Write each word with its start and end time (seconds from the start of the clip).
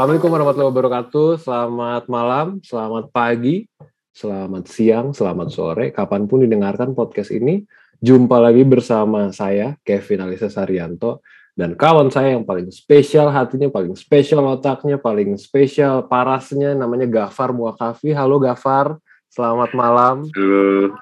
Assalamualaikum 0.00 0.32
warahmatullahi 0.32 0.72
wabarakatuh. 0.72 1.28
Selamat 1.44 2.04
malam, 2.08 2.46
selamat 2.64 3.12
pagi, 3.12 3.68
selamat 4.16 4.64
siang, 4.64 5.12
selamat 5.12 5.52
sore. 5.52 5.92
Kapan 5.92 6.24
pun 6.24 6.40
didengarkan 6.40 6.96
podcast 6.96 7.28
ini, 7.28 7.68
jumpa 8.00 8.40
lagi 8.40 8.64
bersama 8.64 9.28
saya, 9.28 9.76
Kevin 9.84 10.24
Alisa 10.24 10.48
Saryanto, 10.48 11.20
dan 11.52 11.76
kawan 11.76 12.08
saya 12.08 12.32
yang 12.32 12.48
paling 12.48 12.72
spesial 12.72 13.28
hatinya, 13.28 13.68
paling 13.68 13.92
spesial 13.92 14.40
otaknya, 14.48 14.96
paling 14.96 15.36
spesial 15.36 16.08
parasnya, 16.08 16.72
namanya 16.72 17.04
Gafar 17.04 17.52
Muakafi. 17.52 18.16
Halo 18.16 18.40
Gafar, 18.40 18.96
selamat 19.28 19.76
malam. 19.76 20.24
Halo. 20.32 20.96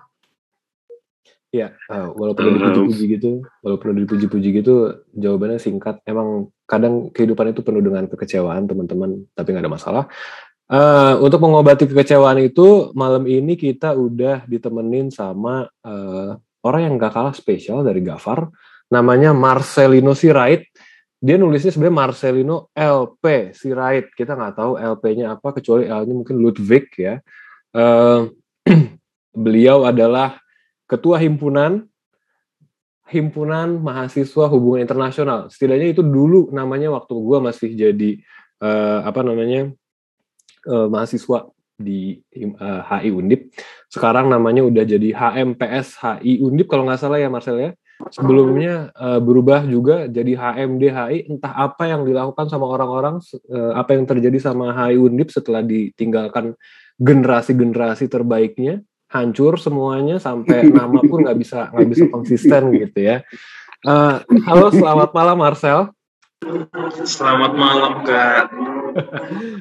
Ya, 1.55 1.71
uh, 1.87 2.11
walaupun 2.19 2.51
udah 2.51 2.75
dipuji-puji 2.75 3.05
gitu, 3.15 3.47
walaupun 3.63 3.95
udah 3.95 4.03
dipuji-puji 4.11 4.59
gitu, 4.59 5.07
jawabannya 5.15 5.63
singkat. 5.63 6.03
Emang 6.03 6.51
kadang 6.69 7.09
kehidupan 7.09 7.57
itu 7.57 7.65
penuh 7.65 7.81
dengan 7.81 8.05
kekecewaan, 8.05 8.69
teman-teman, 8.69 9.25
tapi 9.33 9.57
nggak 9.57 9.65
ada 9.65 9.73
masalah. 9.73 10.05
Uh, 10.69 11.17
untuk 11.25 11.41
mengobati 11.41 11.89
kekecewaan 11.89 12.45
itu, 12.45 12.93
malam 12.93 13.25
ini 13.25 13.57
kita 13.57 13.97
udah 13.97 14.45
ditemenin 14.45 15.09
sama 15.09 15.65
uh, 15.65 16.37
orang 16.61 16.81
yang 16.85 16.95
gak 17.01 17.17
kalah 17.17 17.33
spesial 17.33 17.81
dari 17.81 18.05
Gafar, 18.05 18.53
namanya 18.93 19.33
Marcelino 19.33 20.13
Sirait. 20.13 20.69
Dia 21.17 21.41
nulisnya 21.41 21.73
sebenarnya 21.73 21.97
Marcelino 22.05 22.69
LP 22.77 23.57
Sirait. 23.57 24.13
Kita 24.13 24.37
nggak 24.37 24.55
tahu 24.55 24.73
LP-nya 24.77 25.41
apa, 25.41 25.57
kecuali 25.57 25.89
L-nya 25.89 26.15
mungkin 26.15 26.37
Ludwig 26.37 26.93
ya. 27.01 27.17
Uh, 27.73 28.29
beliau 29.49 29.89
adalah 29.89 30.37
ketua 30.85 31.17
himpunan 31.17 31.88
himpunan 33.09 33.81
mahasiswa 33.81 34.45
hubungan 34.53 34.85
internasional. 34.85 35.49
Setidaknya 35.49 35.97
itu 35.97 36.05
dulu 36.05 36.53
namanya 36.53 36.93
waktu 36.93 37.13
gue 37.17 37.39
masih 37.41 37.71
jadi 37.73 38.11
uh, 38.61 39.09
apa 39.09 39.25
namanya 39.25 39.73
uh, 40.69 40.87
mahasiswa 40.93 41.49
di 41.79 42.21
uh, 42.59 42.83
HI 42.85 43.11
Undip. 43.15 43.55
Sekarang 43.89 44.29
namanya 44.29 44.67
udah 44.67 44.85
jadi 44.85 45.09
HMPS 45.15 45.97
HI 46.03 46.45
Undip 46.45 46.69
kalau 46.69 46.85
nggak 46.85 47.01
salah 47.01 47.17
ya 47.17 47.33
Marcel 47.33 47.59
ya. 47.59 47.71
Sebelumnya 48.15 48.95
uh, 48.95 49.19
berubah 49.19 49.67
juga 49.67 50.07
jadi 50.07 50.39
HMD 50.39 50.85
HI 50.87 51.19
entah 51.35 51.51
apa 51.51 51.91
yang 51.91 52.07
dilakukan 52.07 52.47
sama 52.47 52.71
orang-orang 52.71 53.19
uh, 53.51 53.73
apa 53.75 53.99
yang 53.99 54.07
terjadi 54.07 54.39
sama 54.39 54.71
HI 54.71 55.01
Undip 55.01 55.35
setelah 55.35 55.67
ditinggalkan 55.67 56.55
generasi-generasi 56.99 58.11
terbaiknya 58.11 58.83
hancur 59.09 59.57
semuanya 59.57 60.21
sampai 60.21 60.69
nama 60.69 61.01
pun 61.01 61.25
nggak 61.25 61.39
bisa 61.41 61.73
nggak 61.73 61.89
bisa 61.89 62.05
konsisten 62.13 62.63
gitu 62.77 62.99
ya. 63.01 63.25
Uh, 63.87 64.21
halo, 64.45 64.69
selamat 64.75 65.11
malam 65.17 65.37
Marcel. 65.39 65.81
Selamat 67.09 67.53
malam 67.57 68.05
kak. 68.05 68.53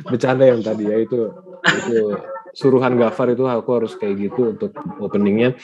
Bercanda 0.06 0.46
yang 0.46 0.62
tadi 0.62 0.90
ya 0.90 0.98
itu 1.02 1.32
itu 1.64 2.18
suruhan 2.54 2.98
Gafar 2.98 3.34
itu 3.34 3.46
aku 3.46 3.70
harus 3.78 3.94
kayak 3.96 4.30
gitu 4.30 4.58
untuk 4.58 4.74
openingnya. 5.02 5.58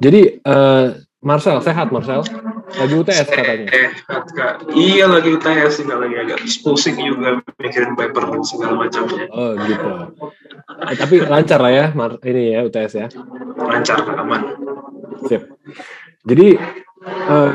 Jadi 0.00 0.42
uh, 0.44 0.96
Marcel 1.22 1.62
sehat 1.62 1.94
Marcel? 1.94 2.26
Lagi 2.74 2.94
UTS 2.98 3.28
katanya. 3.30 3.66
Sehat 3.70 4.26
kak. 4.34 4.54
Iya 4.74 5.06
lagi 5.06 5.38
UTS 5.38 5.72
sih 5.78 5.86
lagi 5.86 6.18
agak 6.18 6.42
pusing 6.66 6.98
juga 6.98 7.38
mikirin 7.62 7.94
paper 7.94 8.26
dan 8.26 8.42
segala 8.42 8.74
macamnya. 8.74 9.30
Oh 9.30 9.54
gitu. 9.54 9.90
Eh, 10.90 10.96
tapi 10.98 11.22
lancar 11.22 11.62
lah 11.62 11.72
ya 11.72 11.86
Mar 11.94 12.18
ini 12.26 12.58
ya 12.58 12.66
UTS 12.66 12.92
ya. 12.98 13.06
Lancar 13.54 14.02
aman. 14.02 14.58
Sip. 15.30 15.46
Jadi 16.26 16.58
uh, 17.06 17.50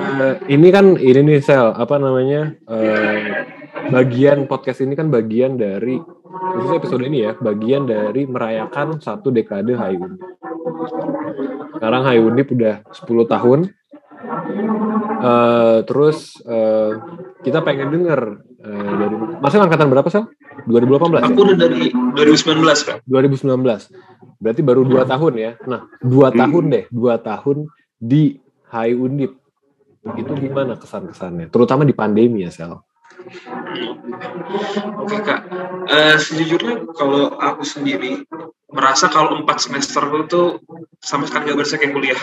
ini 0.48 0.68
kan 0.72 0.96
ini 0.96 1.20
nih 1.36 1.40
sel 1.44 1.76
apa 1.76 2.00
namanya 2.00 2.56
uh, 2.72 3.44
bagian 3.92 4.48
podcast 4.48 4.80
ini 4.80 4.96
kan 4.96 5.12
bagian 5.12 5.60
dari 5.60 6.00
khusus 6.56 6.72
episode 6.72 7.04
ini 7.04 7.28
ya 7.28 7.36
bagian 7.36 7.84
dari 7.84 8.24
merayakan 8.28 9.00
satu 9.00 9.32
dekade 9.32 9.76
HI 9.76 10.00
sekarang 11.78 12.02
HI 12.06 12.20
Undip 12.22 12.48
udah 12.54 12.76
10 12.94 13.34
tahun. 13.34 13.60
Uh, 15.18 15.82
terus 15.86 16.38
uh, 16.46 16.94
kita 17.42 17.62
pengen 17.66 17.90
denger 17.90 18.42
uh, 18.62 18.94
dari 18.98 19.16
Masih 19.42 19.58
angkatan 19.62 19.90
berapa 19.90 20.10
sih? 20.10 20.26
2018 20.70 21.22
Aku 21.22 21.42
ya? 21.42 21.46
udah 21.54 21.58
dari 21.58 21.82
2019 21.94 22.88
kan. 22.88 22.98
2019. 23.06 24.42
Berarti 24.42 24.62
baru 24.62 24.82
dua 24.86 25.04
hmm. 25.06 25.12
tahun 25.14 25.34
ya. 25.38 25.52
Nah, 25.66 25.82
dua 26.02 26.30
hmm. 26.30 26.38
tahun 26.38 26.64
deh, 26.70 26.86
dua 26.90 27.14
tahun 27.22 27.58
di 27.98 28.38
HI 28.70 28.92
Undip. 28.98 29.32
Itu 30.18 30.32
gimana 30.38 30.80
kesan-kesannya? 30.80 31.52
Terutama 31.52 31.84
di 31.84 31.94
pandemi 31.94 32.46
ya, 32.46 32.52
Sel. 32.54 32.80
Oke 35.04 35.18
kak, 35.26 35.42
uh, 35.90 36.16
sejujurnya 36.22 36.86
kalau 36.94 37.34
aku 37.34 37.64
sendiri 37.66 38.24
merasa 38.70 39.10
kalau 39.10 39.42
empat 39.42 39.64
semester 39.64 40.04
itu 40.22 40.62
sama 41.02 41.26
sekali 41.26 41.52
gak 41.52 41.58
berasa 41.58 41.76
kayak 41.82 41.94
kuliah. 41.96 42.22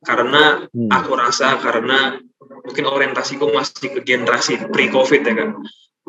Karena 0.00 0.64
hmm. 0.64 0.88
aku 0.88 1.12
rasa 1.12 1.60
karena 1.60 2.16
mungkin 2.64 2.84
orientasiku 2.88 3.52
masih 3.52 3.98
ke 3.98 4.00
generasi 4.04 4.56
pre-covid 4.70 5.22
ya 5.26 5.34
kan 5.36 5.50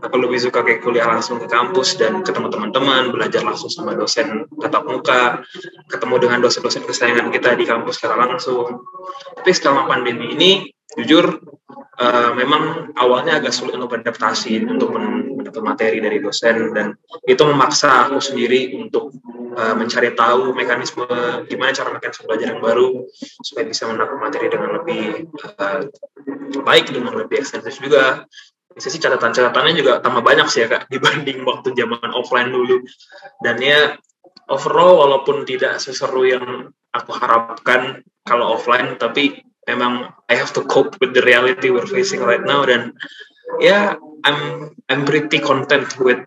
aku 0.02 0.16
lebih 0.18 0.42
suka 0.42 0.66
kayak 0.66 0.82
kuliah 0.82 1.06
langsung 1.06 1.38
ke 1.38 1.48
kampus 1.52 2.00
dan 2.00 2.26
ketemu 2.26 2.50
teman-teman 2.50 3.14
belajar 3.14 3.46
langsung 3.46 3.70
sama 3.70 3.94
dosen 3.94 4.50
tatap 4.58 4.88
muka 4.90 5.46
ketemu 5.92 6.16
dengan 6.18 6.40
dosen-dosen 6.42 6.84
kesayangan 6.90 7.30
kita 7.30 7.54
di 7.54 7.66
kampus 7.70 8.02
secara 8.02 8.26
langsung. 8.26 8.82
Tapi 9.38 9.52
selama 9.54 9.86
pandemi 9.86 10.34
ini 10.34 10.52
jujur 10.98 11.40
uh, 12.02 12.32
memang 12.34 12.92
awalnya 12.98 13.38
agak 13.38 13.54
sulit 13.54 13.78
untuk 13.78 13.94
beradaptasi 13.94 14.66
untuk 14.66 14.90
mendapat 14.98 15.62
materi 15.62 15.98
dari 16.02 16.18
dosen 16.18 16.74
dan 16.74 16.98
itu 17.30 17.44
memaksa 17.46 18.10
aku 18.10 18.18
sendiri 18.18 18.74
untuk 18.74 19.14
uh, 19.54 19.78
mencari 19.78 20.18
tahu 20.18 20.58
mekanisme 20.58 21.06
gimana 21.46 21.72
cara 21.72 21.94
mekanisme 21.94 22.26
belajar 22.26 22.58
yang 22.58 22.62
baru 22.62 23.06
supaya 23.46 23.66
bisa 23.70 23.86
mendapat 23.86 24.18
materi 24.18 24.48
dengan 24.50 24.82
lebih 24.82 25.30
uh, 25.62 25.82
baik 26.66 26.90
dengan 26.90 27.14
lebih 27.16 27.46
ekstensif 27.46 27.78
juga. 27.78 28.26
Sih 28.72 29.04
catatan-catatannya 29.04 29.76
juga 29.76 30.00
tambah 30.00 30.24
banyak 30.24 30.48
sih 30.48 30.64
ya 30.64 30.68
kak 30.72 30.88
dibanding 30.88 31.44
waktu 31.44 31.76
zaman 31.76 32.12
offline 32.16 32.56
dulu. 32.56 32.80
Dan 33.44 33.60
ya 33.60 34.00
overall 34.48 35.04
walaupun 35.04 35.44
tidak 35.44 35.84
seseru 35.84 36.24
yang 36.24 36.72
aku 36.96 37.12
harapkan 37.12 38.00
kalau 38.24 38.56
offline 38.56 38.96
tapi 38.96 39.44
memang 39.70 40.14
I 40.32 40.36
have 40.38 40.54
to 40.58 40.66
cope 40.66 40.98
with 40.98 41.14
the 41.14 41.22
reality 41.22 41.70
we're 41.70 41.90
facing 41.90 42.22
right 42.22 42.42
now 42.42 42.66
dan 42.66 42.96
ya 43.62 43.68
yeah, 43.68 43.84
I'm 44.26 44.72
I'm 44.90 45.04
pretty 45.06 45.42
content 45.42 45.90
with 46.02 46.22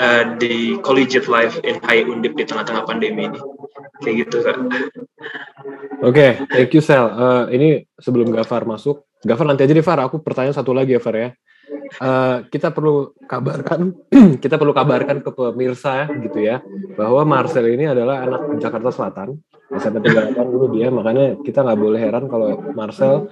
uh, 0.00 0.36
the 0.40 0.78
collegiate 0.84 1.28
life 1.28 1.56
in 1.64 1.80
high 1.84 2.04
undip 2.04 2.36
di 2.36 2.44
tengah-tengah 2.44 2.84
pandemi 2.84 3.28
ini 3.28 3.40
kayak 4.00 4.16
gitu 4.26 4.36
kan. 4.44 4.58
Oke, 6.00 6.16
okay, 6.16 6.30
thank 6.48 6.72
you 6.72 6.80
Sel. 6.80 7.12
Uh, 7.12 7.44
ini 7.52 7.84
sebelum 8.00 8.32
Gafar 8.32 8.64
masuk, 8.64 9.04
Gafar 9.20 9.44
nanti 9.44 9.68
aja 9.68 9.76
deh 9.76 9.84
Far. 9.84 10.00
Aku 10.00 10.24
pertanyaan 10.24 10.56
satu 10.56 10.72
lagi 10.72 10.96
ya 10.96 11.00
Far 11.02 11.16
ya. 11.16 11.30
Uh, 12.00 12.46
kita 12.48 12.72
perlu 12.72 13.12
kabarkan, 13.28 13.92
kita 14.44 14.56
perlu 14.56 14.72
kabarkan 14.72 15.20
ke 15.20 15.30
pemirsa 15.32 16.08
gitu 16.22 16.40
ya, 16.40 16.64
bahwa 16.96 17.26
Marcel 17.28 17.66
ini 17.68 17.90
adalah 17.90 18.24
anak 18.24 18.62
Jakarta 18.62 18.88
Selatan, 18.94 19.36
SMP 19.70 20.10
38 20.10 20.34
dulu 20.50 20.66
dia 20.74 20.90
makanya 20.90 21.38
kita 21.46 21.62
nggak 21.62 21.78
boleh 21.78 22.00
heran 22.02 22.26
kalau 22.26 22.58
Marcel 22.74 23.30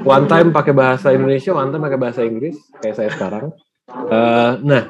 one 0.00 0.24
time 0.24 0.48
pakai 0.48 0.72
bahasa 0.72 1.12
Indonesia 1.12 1.52
one 1.52 1.68
time 1.68 1.84
pakai 1.84 2.00
bahasa 2.00 2.20
Inggris 2.24 2.56
kayak 2.80 2.96
saya 2.96 3.10
sekarang. 3.12 3.52
Uh, 4.08 4.56
nah 4.64 4.84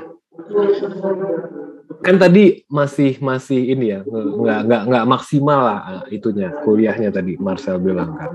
kan 2.05 2.17
tadi 2.21 2.63
masih 2.71 3.19
masih 3.19 3.75
ini 3.75 3.91
ya 3.91 4.01
nggak 4.07 4.61
nggak 4.71 4.83
nggak 4.87 5.05
maksimal 5.11 5.61
lah 5.67 5.81
eh, 6.07 6.21
itunya 6.21 6.55
kuliahnya 6.63 7.11
tadi 7.11 7.35
Marcel 7.43 7.83
bilang 7.83 8.15
kan. 8.15 8.33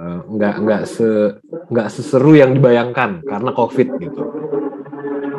Uh, 0.00 0.20
nggak 0.32 0.54
nggak 0.64 0.82
se 0.88 1.36
nggak 1.68 1.88
seseru 1.92 2.32
yang 2.32 2.56
dibayangkan 2.56 3.20
karena 3.20 3.50
covid 3.52 3.88
gitu 4.00 4.22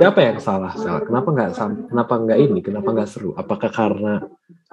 apa 0.07 0.19
yang 0.23 0.37
salah 0.41 0.73
salah 0.73 1.01
kenapa 1.05 1.29
nggak 1.29 1.49
kenapa 1.91 2.13
nggak 2.17 2.39
ini? 2.39 2.59
Kenapa 2.65 2.89
nggak 2.89 3.09
seru? 3.09 3.31
Apakah 3.37 3.69
karena 3.69 4.23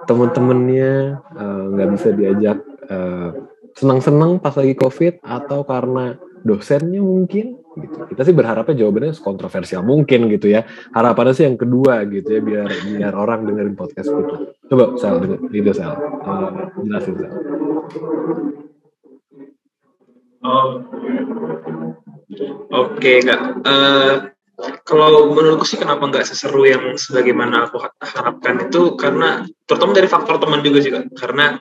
temen-temennya 0.07 1.21
eh, 1.35 1.63
nggak 1.75 1.87
uh, 1.87 1.91
bisa 1.93 2.09
diajak 2.15 2.57
uh, 2.87 3.29
senang-senang 3.75 4.39
pas 4.39 4.55
lagi 4.55 4.73
covid 4.79 5.19
atau 5.21 5.67
karena 5.67 6.17
dosennya 6.41 7.03
mungkin? 7.03 7.59
Gitu. 7.79 7.95
Kita 8.11 8.21
sih 8.27 8.35
berharapnya 8.35 8.75
jawabannya 8.75 9.13
kontroversial 9.19 9.85
mungkin 9.85 10.27
gitu 10.31 10.51
ya. 10.51 10.67
Harapannya 10.95 11.33
sih 11.35 11.45
yang 11.47 11.59
kedua 11.59 12.03
gitu 12.07 12.39
ya 12.39 12.41
biar 12.41 12.69
biar 12.97 13.13
orang 13.13 13.45
dengerin 13.45 13.75
podcast 13.75 14.09
kita. 14.09 14.35
Coba 14.69 14.97
sel 15.01 15.15
itu 15.51 15.71
sel 15.73 15.93
uh, 16.23 16.69
jelasin 16.81 17.15
sel 17.17 17.31
oh. 20.45 20.69
Oke 22.69 23.01
okay, 23.01 23.17
kak 23.25 23.41
uh, 23.65 24.29
kalau 24.83 25.31
menurutku 25.31 25.63
sih 25.63 25.79
kenapa 25.79 26.03
nggak 26.03 26.27
seseru 26.27 26.67
yang 26.67 26.83
sebagaimana 26.99 27.67
aku 27.69 27.79
harapkan 28.03 28.67
itu 28.67 28.99
karena 28.99 29.47
terutama 29.63 29.91
dari 29.95 30.09
faktor 30.11 30.35
teman 30.35 30.59
juga 30.59 30.79
sih 30.83 30.91
karena 31.15 31.55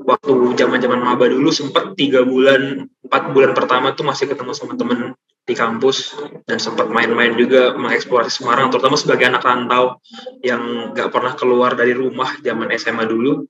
waktu 0.00 0.32
zaman 0.56 0.80
zaman 0.80 1.00
maba 1.04 1.28
dulu 1.28 1.52
sempat 1.52 1.92
tiga 1.94 2.24
bulan 2.24 2.88
empat 3.04 3.22
bulan 3.36 3.52
pertama 3.52 3.92
tuh 3.92 4.08
masih 4.08 4.32
ketemu 4.32 4.52
sama 4.56 4.80
temen 4.80 5.12
di 5.48 5.56
kampus 5.56 6.12
dan 6.44 6.60
sempat 6.60 6.92
main-main 6.92 7.32
juga 7.32 7.72
mengeksplorasi 7.72 8.44
Semarang 8.44 8.68
terutama 8.68 9.00
sebagai 9.00 9.32
anak 9.32 9.40
rantau 9.40 9.96
yang 10.44 10.92
nggak 10.92 11.08
pernah 11.08 11.32
keluar 11.32 11.72
dari 11.72 11.96
rumah 11.96 12.36
zaman 12.44 12.68
SMA 12.76 13.08
dulu. 13.08 13.48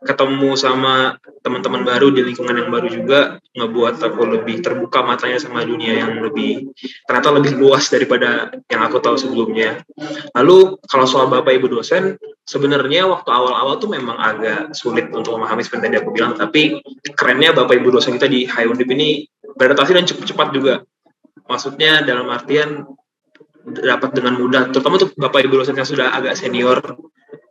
Ketemu 0.00 0.56
sama 0.56 1.20
teman-teman 1.44 1.84
baru 1.84 2.08
di 2.08 2.24
lingkungan 2.24 2.56
yang 2.56 2.72
baru 2.72 2.88
juga 2.88 3.20
ngebuat 3.52 4.00
aku 4.00 4.22
lebih 4.24 4.64
terbuka 4.64 5.04
matanya 5.04 5.36
sama 5.36 5.60
dunia 5.60 6.00
yang 6.00 6.24
lebih 6.24 6.72
ternyata 7.04 7.28
lebih 7.36 7.60
luas 7.60 7.84
daripada 7.92 8.56
yang 8.72 8.80
aku 8.88 8.96
tahu 9.04 9.20
sebelumnya. 9.20 9.84
Lalu 10.32 10.80
kalau 10.88 11.04
soal 11.04 11.28
bapak 11.28 11.60
ibu 11.60 11.68
dosen 11.68 12.16
sebenarnya 12.48 13.04
waktu 13.12 13.28
awal-awal 13.28 13.76
tuh 13.76 13.92
memang 13.92 14.16
agak 14.16 14.72
sulit 14.72 15.12
untuk 15.12 15.36
memahami 15.36 15.60
seperti 15.60 15.92
tadi 15.92 15.96
aku 16.00 16.16
bilang 16.16 16.32
tapi 16.32 16.80
kerennya 17.12 17.52
bapak 17.52 17.76
ibu 17.76 17.92
dosen 17.92 18.16
kita 18.16 18.30
di 18.30 18.48
High 18.48 18.70
Undip 18.72 18.88
ini 18.88 19.28
beradaptasi 19.56 19.92
dan 19.92 20.06
cepat-cepat 20.06 20.48
juga 20.54 20.74
maksudnya 21.44 22.00
dalam 22.00 22.26
artian 22.32 22.88
dapat 23.66 24.14
dengan 24.14 24.38
mudah 24.38 24.70
terutama 24.70 24.96
untuk 25.02 25.12
bapak 25.18 25.44
ibu 25.44 25.58
dosen 25.58 25.74
yang 25.74 25.88
sudah 25.88 26.14
agak 26.14 26.38
senior 26.38 26.78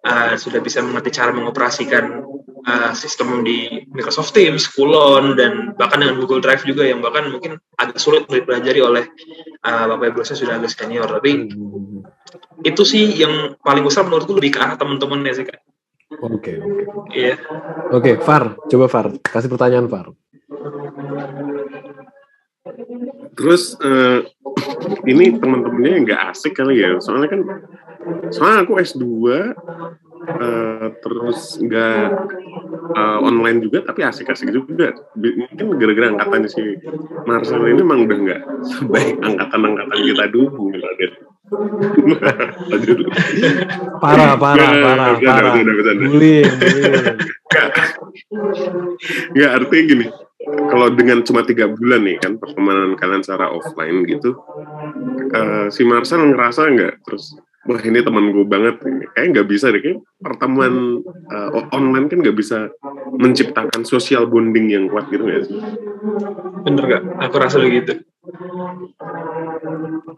uh, 0.08 0.34
sudah 0.40 0.64
bisa 0.64 0.80
mengerti 0.80 1.12
cara 1.12 1.36
mengoperasikan 1.36 2.24
uh, 2.64 2.92
sistem 2.96 3.44
di 3.44 3.84
Microsoft 3.92 4.32
Teams, 4.32 4.64
Kulon 4.72 5.36
dan 5.36 5.76
bahkan 5.76 6.00
dengan 6.00 6.16
Google 6.24 6.40
Drive 6.40 6.64
juga 6.64 6.88
yang 6.88 7.04
bahkan 7.04 7.28
mungkin 7.28 7.60
agak 7.76 8.00
sulit 8.00 8.24
dipelajari 8.32 8.80
oleh 8.80 9.04
uh, 9.68 9.86
bapak 9.92 10.16
ibu 10.16 10.18
dosen 10.24 10.40
sudah 10.40 10.56
agak 10.56 10.72
senior 10.72 11.10
tapi 11.10 11.52
itu 12.64 12.84
sih 12.88 13.12
yang 13.20 13.60
paling 13.60 13.84
besar 13.84 14.08
menurutku 14.08 14.38
lebih 14.40 14.56
ke 14.56 14.60
arah 14.64 14.80
teman-teman 14.80 15.26
ya 15.28 15.34
sih 15.36 15.46
kak. 15.46 15.60
Oke, 16.22 16.62
oke. 16.62 17.12
Iya. 17.12 17.36
Oke, 17.92 18.22
Far, 18.22 18.56
coba 18.70 18.86
Far, 18.88 19.08
kasih 19.20 19.52
pertanyaan 19.52 19.90
Far. 19.90 20.16
Terus 23.36 23.76
uh, 23.84 24.24
ini 25.06 25.36
teman-temannya 25.36 26.08
nggak 26.08 26.22
asik 26.32 26.56
kali 26.56 26.80
ya, 26.80 26.96
soalnya 27.04 27.30
kan 27.30 27.42
soalnya 28.32 28.64
aku 28.64 28.80
S2 28.80 29.04
uh, 30.26 30.42
eh, 30.42 30.88
terus 31.00 31.62
nggak 31.62 32.06
uh, 32.98 33.20
online 33.22 33.62
juga 33.62 33.86
tapi 33.86 34.02
asik-asik 34.04 34.52
juga. 34.52 34.94
Mungkin 35.16 35.78
gara-gara 35.78 36.08
angkatan 36.14 36.50
si 36.50 36.62
Marcel 37.30 37.62
ini 37.70 37.82
memang 37.82 38.10
udah 38.10 38.18
nggak 38.18 38.42
sebaik 38.66 39.22
angkatan-angkatan 39.22 40.00
kita 40.02 40.26
dulu 40.34 40.74
gitu 40.74 40.90
parah 44.02 44.34
parah 44.34 44.72
parah 44.82 45.14
parah. 45.22 45.54
bullying 45.94 46.50
nggak 49.38 49.52
artinya 49.54 49.84
gini 49.86 50.10
kalau 50.46 50.94
dengan 50.94 51.26
cuma 51.26 51.42
tiga 51.42 51.66
bulan 51.70 52.06
nih 52.06 52.22
kan 52.22 52.38
pertemanan 52.38 52.94
kalian 53.02 53.26
secara 53.26 53.50
offline 53.50 54.06
gitu, 54.06 54.38
uh, 55.34 55.74
si 55.74 55.82
Marcel 55.82 56.22
ngerasa 56.22 56.70
nggak? 56.70 57.02
Terus 57.02 57.34
wah 57.66 57.82
ini 57.82 58.00
teman 58.06 58.30
gue 58.30 58.46
banget 58.46 58.76
kayak 59.18 59.28
nggak 59.34 59.48
bisa 59.50 59.74
deh 59.74 59.82
kayak 59.82 60.00
pertemuan 60.22 61.02
uh, 61.34 61.50
online 61.74 62.06
kan 62.08 62.22
nggak 62.22 62.38
bisa 62.38 62.70
menciptakan 63.18 63.82
social 63.82 64.30
bonding 64.30 64.70
yang 64.70 64.86
kuat 64.86 65.10
gitu 65.10 65.26
nggak 65.26 65.50
sih? 65.50 65.58
Bener 66.66 66.84
gak 66.86 67.04
aku 67.26 67.36
rasa 67.42 67.58
begitu. 67.58 68.06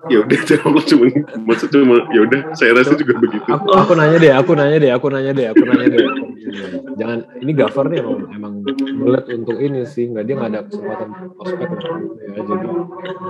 Ya 0.08 0.24
udah 0.24 0.40
jawab 0.48 0.84
cuma 0.90 1.06
maksud 1.44 1.68
cuma 1.72 2.08
ya 2.12 2.20
udah 2.24 2.40
saya 2.56 2.72
rasa 2.76 2.96
juga 2.96 3.20
begitu. 3.20 3.48
Aku, 3.52 3.68
aku 3.76 3.94
nanya 3.96 4.18
deh 4.20 4.32
aku 4.32 4.52
nanya 4.56 4.78
deh 4.80 4.92
aku 4.92 5.08
nanya 5.12 5.32
deh 5.36 5.46
aku 5.52 5.64
nanya 5.64 5.88
deh. 5.92 6.08
Jangan 7.00 7.20
ini 7.44 7.52
Gafar 7.52 7.86
nih 7.92 8.00
emang 8.04 8.20
emang 8.32 8.54
belet 9.04 9.26
untuk 9.36 9.58
ini 9.60 9.84
sih. 9.88 10.08
Nggak 10.12 10.24
dia 10.28 10.36
nggak 10.40 10.52
ada 10.52 10.62
kesempatan 10.68 11.10
ospek 11.40 11.70
ya 12.38 12.42
jadi 12.44 12.68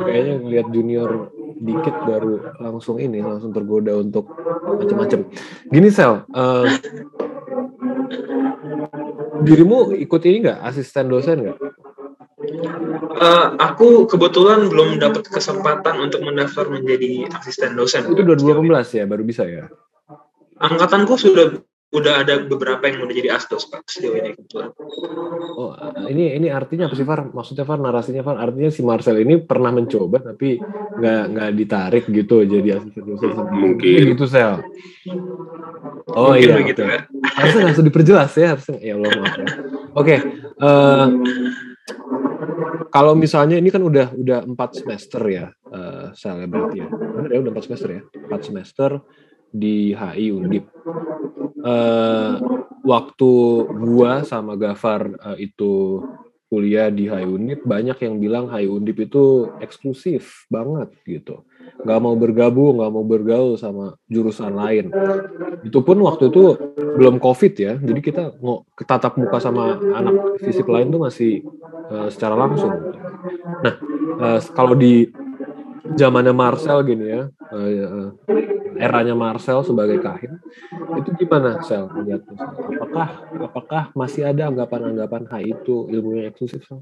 kayaknya 0.03 0.33
ngeliat 0.41 0.67
junior 0.73 1.11
dikit 1.57 1.95
baru 2.05 2.53
langsung 2.61 3.01
ini 3.01 3.21
langsung 3.21 3.51
tergoda 3.53 3.97
untuk 3.97 4.29
macam-macam 4.63 5.25
gini 5.73 5.89
sel 5.89 6.23
uh, 6.33 6.65
dirimu 9.41 9.93
ikut 9.97 10.21
ini 10.25 10.37
nggak 10.45 10.59
asisten 10.65 11.09
dosen 11.09 11.45
nggak 11.45 11.59
Uh, 13.17 13.57
aku 13.57 14.05
kebetulan 14.05 14.69
belum 14.69 15.01
dapat 15.01 15.25
kesempatan 15.25 15.97
untuk 15.97 16.21
mendaftar 16.21 16.69
menjadi 16.69 17.25
asisten 17.33 17.73
dosen. 17.73 18.05
Itu 18.07 18.21
2018 18.21 18.61
ya, 18.93 19.03
baru 19.09 19.25
bisa 19.25 19.43
ya? 19.49 19.65
Angkatanku 20.61 21.17
sudah 21.17 21.57
udah 21.87 22.13
ada 22.19 22.43
beberapa 22.43 22.83
yang 22.91 23.07
udah 23.07 23.15
jadi 23.15 23.29
asdos 23.39 23.71
pak 23.71 23.87
sejauh 23.87 24.19
ini 24.19 24.35
kebetulan. 24.35 24.75
Oh 25.55 25.71
ini 26.11 26.35
ini 26.35 26.51
artinya 26.51 26.91
apa 26.91 26.95
sih 26.99 27.07
Far? 27.07 27.31
Maksudnya 27.31 27.63
Far 27.63 27.79
narasinya 27.79 28.27
Far 28.27 28.35
artinya 28.43 28.67
si 28.67 28.83
Marcel 28.83 29.23
ini 29.23 29.39
pernah 29.39 29.71
mencoba 29.71 30.19
tapi 30.19 30.59
nggak 30.99 31.23
nggak 31.31 31.49
ditarik 31.55 32.03
gitu 32.11 32.43
jadi 32.43 32.83
asisten 32.83 33.07
dosen 33.07 33.31
mungkin 33.55 33.99
gitu 34.11 34.27
sel. 34.27 34.59
Oh 36.11 36.35
mungkin 36.35 36.43
iya. 36.43 36.55
Begitu, 36.59 36.81
okay. 36.83 36.91
ya. 36.91 37.01
Harusnya 37.39 37.59
nggak 37.63 37.75
usah 37.79 37.87
diperjelas 37.87 38.31
ya 38.35 38.47
harusnya 38.51 38.77
ya 38.83 38.93
Allah 38.99 39.11
maaf. 39.15 39.31
Ya. 39.31 39.47
Oke. 39.47 39.55
Okay, 39.95 40.17
uh, 40.59 40.67
eh, 40.67 41.07
kalau 42.91 43.13
misalnya 43.15 43.55
ini 43.55 43.71
kan 43.71 43.79
udah 43.79 44.11
udah 44.11 44.43
empat 44.43 44.83
semester 44.83 45.21
ya, 45.27 45.51
uh, 45.71 46.11
saya 46.11 46.47
berarti 46.47 46.83
ya, 46.83 46.87
benar 46.91 47.29
ya 47.31 47.39
udah 47.43 47.51
empat 47.55 47.65
semester 47.67 47.89
ya, 47.93 48.01
empat 48.03 48.41
semester 48.43 48.89
di 49.51 49.95
HI 49.95 50.33
Undip. 50.33 50.65
Uh, 51.57 52.39
waktu 52.85 53.31
gua 53.67 54.23
sama 54.23 54.55
Gafar 54.55 55.11
uh, 55.19 55.35
itu 55.35 56.03
kuliah 56.47 56.87
di 56.87 57.11
HI 57.11 57.27
Undip, 57.27 57.67
banyak 57.67 57.99
yang 58.07 58.15
bilang 58.23 58.47
HI 58.47 58.71
Undip 58.71 59.03
itu 59.03 59.51
eksklusif 59.59 60.47
banget 60.47 60.95
gitu. 61.03 61.43
Nggak 61.83 61.99
mau 61.99 62.15
bergabung, 62.15 62.79
nggak 62.79 62.91
mau 62.95 63.03
bergaul 63.03 63.59
sama 63.59 63.99
jurusan 64.07 64.55
lain. 64.55 64.87
Itu 65.67 65.83
pun 65.83 65.99
waktu 65.99 66.31
itu 66.31 66.55
belum 66.79 67.19
COVID 67.19 67.53
ya, 67.59 67.75
jadi 67.75 67.99
kita 67.99 68.23
mau 68.39 68.63
ketatap 68.79 69.19
muka 69.19 69.43
sama 69.43 69.75
anak 69.75 70.39
fisik 70.39 70.65
lain 70.71 70.87
tuh 70.87 71.03
masih 71.03 71.43
uh, 71.91 72.07
secara 72.07 72.39
langsung. 72.39 72.71
Nah, 73.67 73.75
uh, 74.23 74.39
kalau 74.55 74.71
di 74.71 75.11
zamannya 75.95 76.33
Marcel 76.35 76.83
gini 76.83 77.05
ya, 77.07 77.21
uh, 77.53 78.11
eranya 78.77 79.15
Marcel 79.17 79.63
sebagai 79.65 80.01
kahin, 80.01 80.37
itu 80.99 81.09
gimana 81.23 81.61
Sel 81.65 81.89
melihatnya? 81.89 82.37
Apakah 82.77 83.09
apakah 83.41 83.83
masih 83.93 84.27
ada 84.27 84.49
anggapan-anggapan 84.51 85.23
H 85.29 85.33
itu 85.45 85.87
ilmunya 85.89 86.29
eksklusif 86.29 86.65
Sel? 86.65 86.81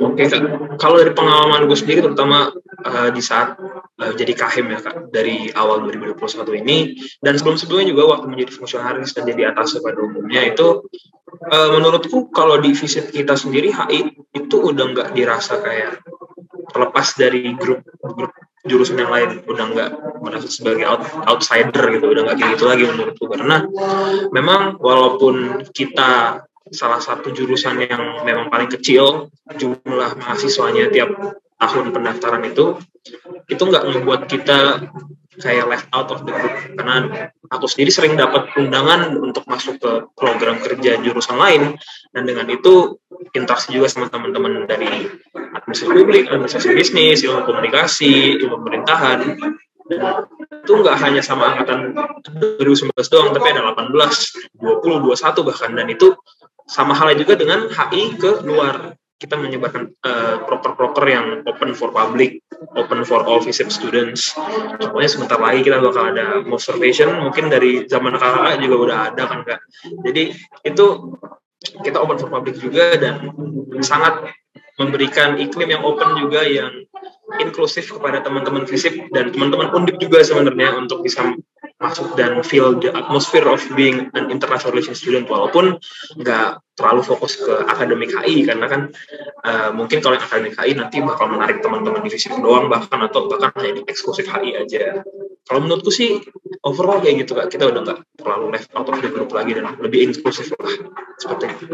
Oke 0.00 0.24
kak, 0.26 0.42
kalau 0.80 0.96
dari 0.98 1.12
pengalaman 1.14 1.70
gue 1.70 1.78
sendiri 1.78 2.02
terutama 2.02 2.50
uh, 2.84 3.08
di 3.14 3.22
saat 3.22 3.54
uh, 4.00 4.12
jadi 4.16 4.32
kahim 4.34 4.72
ya 4.72 4.80
kak 4.82 5.14
dari 5.14 5.52
awal 5.54 5.86
2021 5.86 6.62
ini 6.64 6.98
dan 7.22 7.38
sebelum-sebelumnya 7.38 7.86
juga 7.94 8.02
waktu 8.18 8.26
menjadi 8.26 8.52
fungsionaris 8.56 9.14
dan 9.14 9.28
jadi 9.28 9.54
atas 9.54 9.78
pada 9.78 10.00
umumnya 10.00 10.42
itu 10.50 10.84
uh, 11.50 11.68
menurutku 11.72 12.34
kalau 12.34 12.58
di 12.58 12.74
visit 12.74 13.14
kita 13.14 13.38
sendiri 13.38 13.70
HI 13.70 14.10
itu 14.34 14.56
udah 14.58 14.84
nggak 14.90 15.08
dirasa 15.14 15.62
kayak 15.62 16.02
terlepas 16.70 17.14
dari 17.18 17.54
grup 17.54 17.82
grup 18.02 18.32
jurusan 18.60 19.00
yang 19.00 19.08
lain 19.08 19.40
udah 19.48 19.64
nggak 19.72 19.90
merasa 20.20 20.48
sebagai 20.52 20.84
out, 20.84 21.00
outsider 21.26 21.96
gitu 21.96 22.12
udah 22.12 22.22
nggak 22.28 22.36
kayak 22.36 22.50
gitu 22.56 22.64
lagi 22.68 22.84
menurutku. 22.84 23.24
Karena 23.26 23.64
memang 24.30 24.76
walaupun 24.76 25.64
kita 25.72 26.44
salah 26.68 27.00
satu 27.00 27.32
jurusan 27.32 27.80
yang 27.80 28.22
memang 28.22 28.52
paling 28.52 28.68
kecil 28.68 29.32
jumlah 29.56 30.10
mahasiswanya 30.20 30.92
tiap 30.92 31.10
tahun 31.60 31.92
pendaftaran 31.92 32.44
itu 32.44 32.76
itu 33.48 33.62
nggak 33.64 33.84
membuat 33.88 34.28
kita 34.28 34.88
kayak 35.40 35.66
left 35.66 35.88
out 35.96 36.12
of 36.12 36.22
the 36.22 36.32
group. 36.32 36.54
Karena 36.76 37.28
aku 37.48 37.66
sendiri 37.66 37.90
sering 37.90 38.14
dapat 38.14 38.52
undangan 38.60 39.16
untuk 39.16 39.48
masuk 39.48 39.80
ke 39.80 39.92
program 40.14 40.60
kerja 40.60 41.00
jurusan 41.00 41.40
lain 41.40 41.80
dan 42.12 42.22
dengan 42.28 42.46
itu 42.50 43.00
interaksi 43.32 43.72
juga 43.74 43.88
sama 43.88 44.12
teman-teman 44.12 44.68
dari 44.68 45.08
administrasi 45.34 45.90
publik, 45.90 46.24
administrasi 46.28 46.68
bisnis, 46.76 47.24
ilmu 47.24 47.48
komunikasi, 47.48 48.38
ilmu 48.42 48.60
pemerintahan. 48.62 49.18
Dan 49.90 50.00
itu 50.62 50.72
nggak 50.86 50.96
hanya 51.02 51.18
sama 51.18 51.56
angkatan 51.56 51.98
2019 52.62 52.94
doang 53.10 53.34
tapi 53.34 53.46
ada 53.50 53.74
18, 53.74 53.90
20, 54.54 55.02
21 55.02 55.48
bahkan. 55.48 55.70
Dan 55.74 55.86
itu 55.90 56.14
sama 56.70 56.94
halnya 56.94 57.26
juga 57.26 57.34
dengan 57.34 57.66
HI 57.66 58.14
ke 58.14 58.46
luar 58.46 58.94
kita 59.20 59.36
menyebarkan 59.36 59.92
uh, 60.00 60.48
proker-proker 60.48 61.04
yang 61.04 61.26
open 61.44 61.76
for 61.76 61.92
public, 61.92 62.40
open 62.72 63.04
for 63.04 63.20
all 63.20 63.36
visit 63.36 63.68
students. 63.68 64.32
Pokoknya 64.80 65.10
sebentar 65.12 65.36
lagi 65.36 65.60
kita 65.60 65.76
bakal 65.76 66.16
ada 66.16 66.40
observation, 66.48 67.20
mungkin 67.20 67.52
dari 67.52 67.84
zaman 67.84 68.16
kakak 68.16 68.64
juga 68.64 68.76
udah 68.80 68.98
ada 69.12 69.22
kan 69.28 69.44
kak. 69.44 69.60
Jadi 70.08 70.32
itu 70.64 70.86
kita 71.84 72.00
open 72.00 72.16
for 72.16 72.32
public 72.32 72.56
juga 72.56 72.96
dan 72.96 73.28
sangat 73.84 74.32
memberikan 74.80 75.36
iklim 75.36 75.76
yang 75.76 75.84
open 75.84 76.16
juga 76.16 76.40
yang 76.48 76.72
inklusif 77.36 77.92
kepada 77.92 78.24
teman-teman 78.24 78.64
fisip 78.64 78.96
dan 79.12 79.28
teman-teman 79.28 79.68
undip 79.76 80.00
juga 80.00 80.24
sebenarnya 80.24 80.80
untuk 80.80 81.04
bisa 81.04 81.36
masuk 81.80 82.16
dan 82.16 82.40
feel 82.44 82.76
the 82.80 82.92
atmosphere 82.92 83.48
of 83.48 83.60
being 83.76 84.08
an 84.16 84.32
international 84.32 84.72
relations 84.72 85.00
student 85.00 85.28
walaupun 85.28 85.76
nggak 86.16 86.60
terlalu 86.80 87.04
fokus 87.04 87.36
ke 87.36 87.52
akademik 87.68 88.16
HI 88.16 88.48
karena 88.48 88.64
kan 88.64 88.88
uh, 89.44 89.70
mungkin 89.76 90.00
kalau 90.00 90.16
yang 90.16 90.24
akademik 90.24 90.56
HI 90.56 90.72
nanti 90.72 91.04
bakal 91.04 91.28
menarik 91.28 91.60
teman-teman 91.60 92.00
divisi 92.00 92.32
doang 92.32 92.72
bahkan 92.72 93.04
atau 93.04 93.28
bahkan 93.28 93.52
hanya 93.60 93.76
di 93.76 93.82
eksklusif 93.84 94.24
HI 94.24 94.56
aja. 94.56 95.04
Kalau 95.44 95.60
menurutku 95.60 95.92
sih 95.92 96.24
overall 96.64 97.04
kayak 97.04 97.26
gitu 97.26 97.36
kak. 97.36 97.52
Kita 97.52 97.68
udah 97.68 97.80
nggak 97.84 97.98
terlalu 98.16 98.56
left 98.56 98.70
out 98.72 98.88
of 98.88 98.96
the 99.04 99.10
group 99.12 99.28
lagi 99.36 99.52
dan 99.52 99.76
lebih 99.76 100.08
inklusif 100.08 100.48
lah 100.56 100.72
seperti 101.20 101.44
itu. 101.52 101.64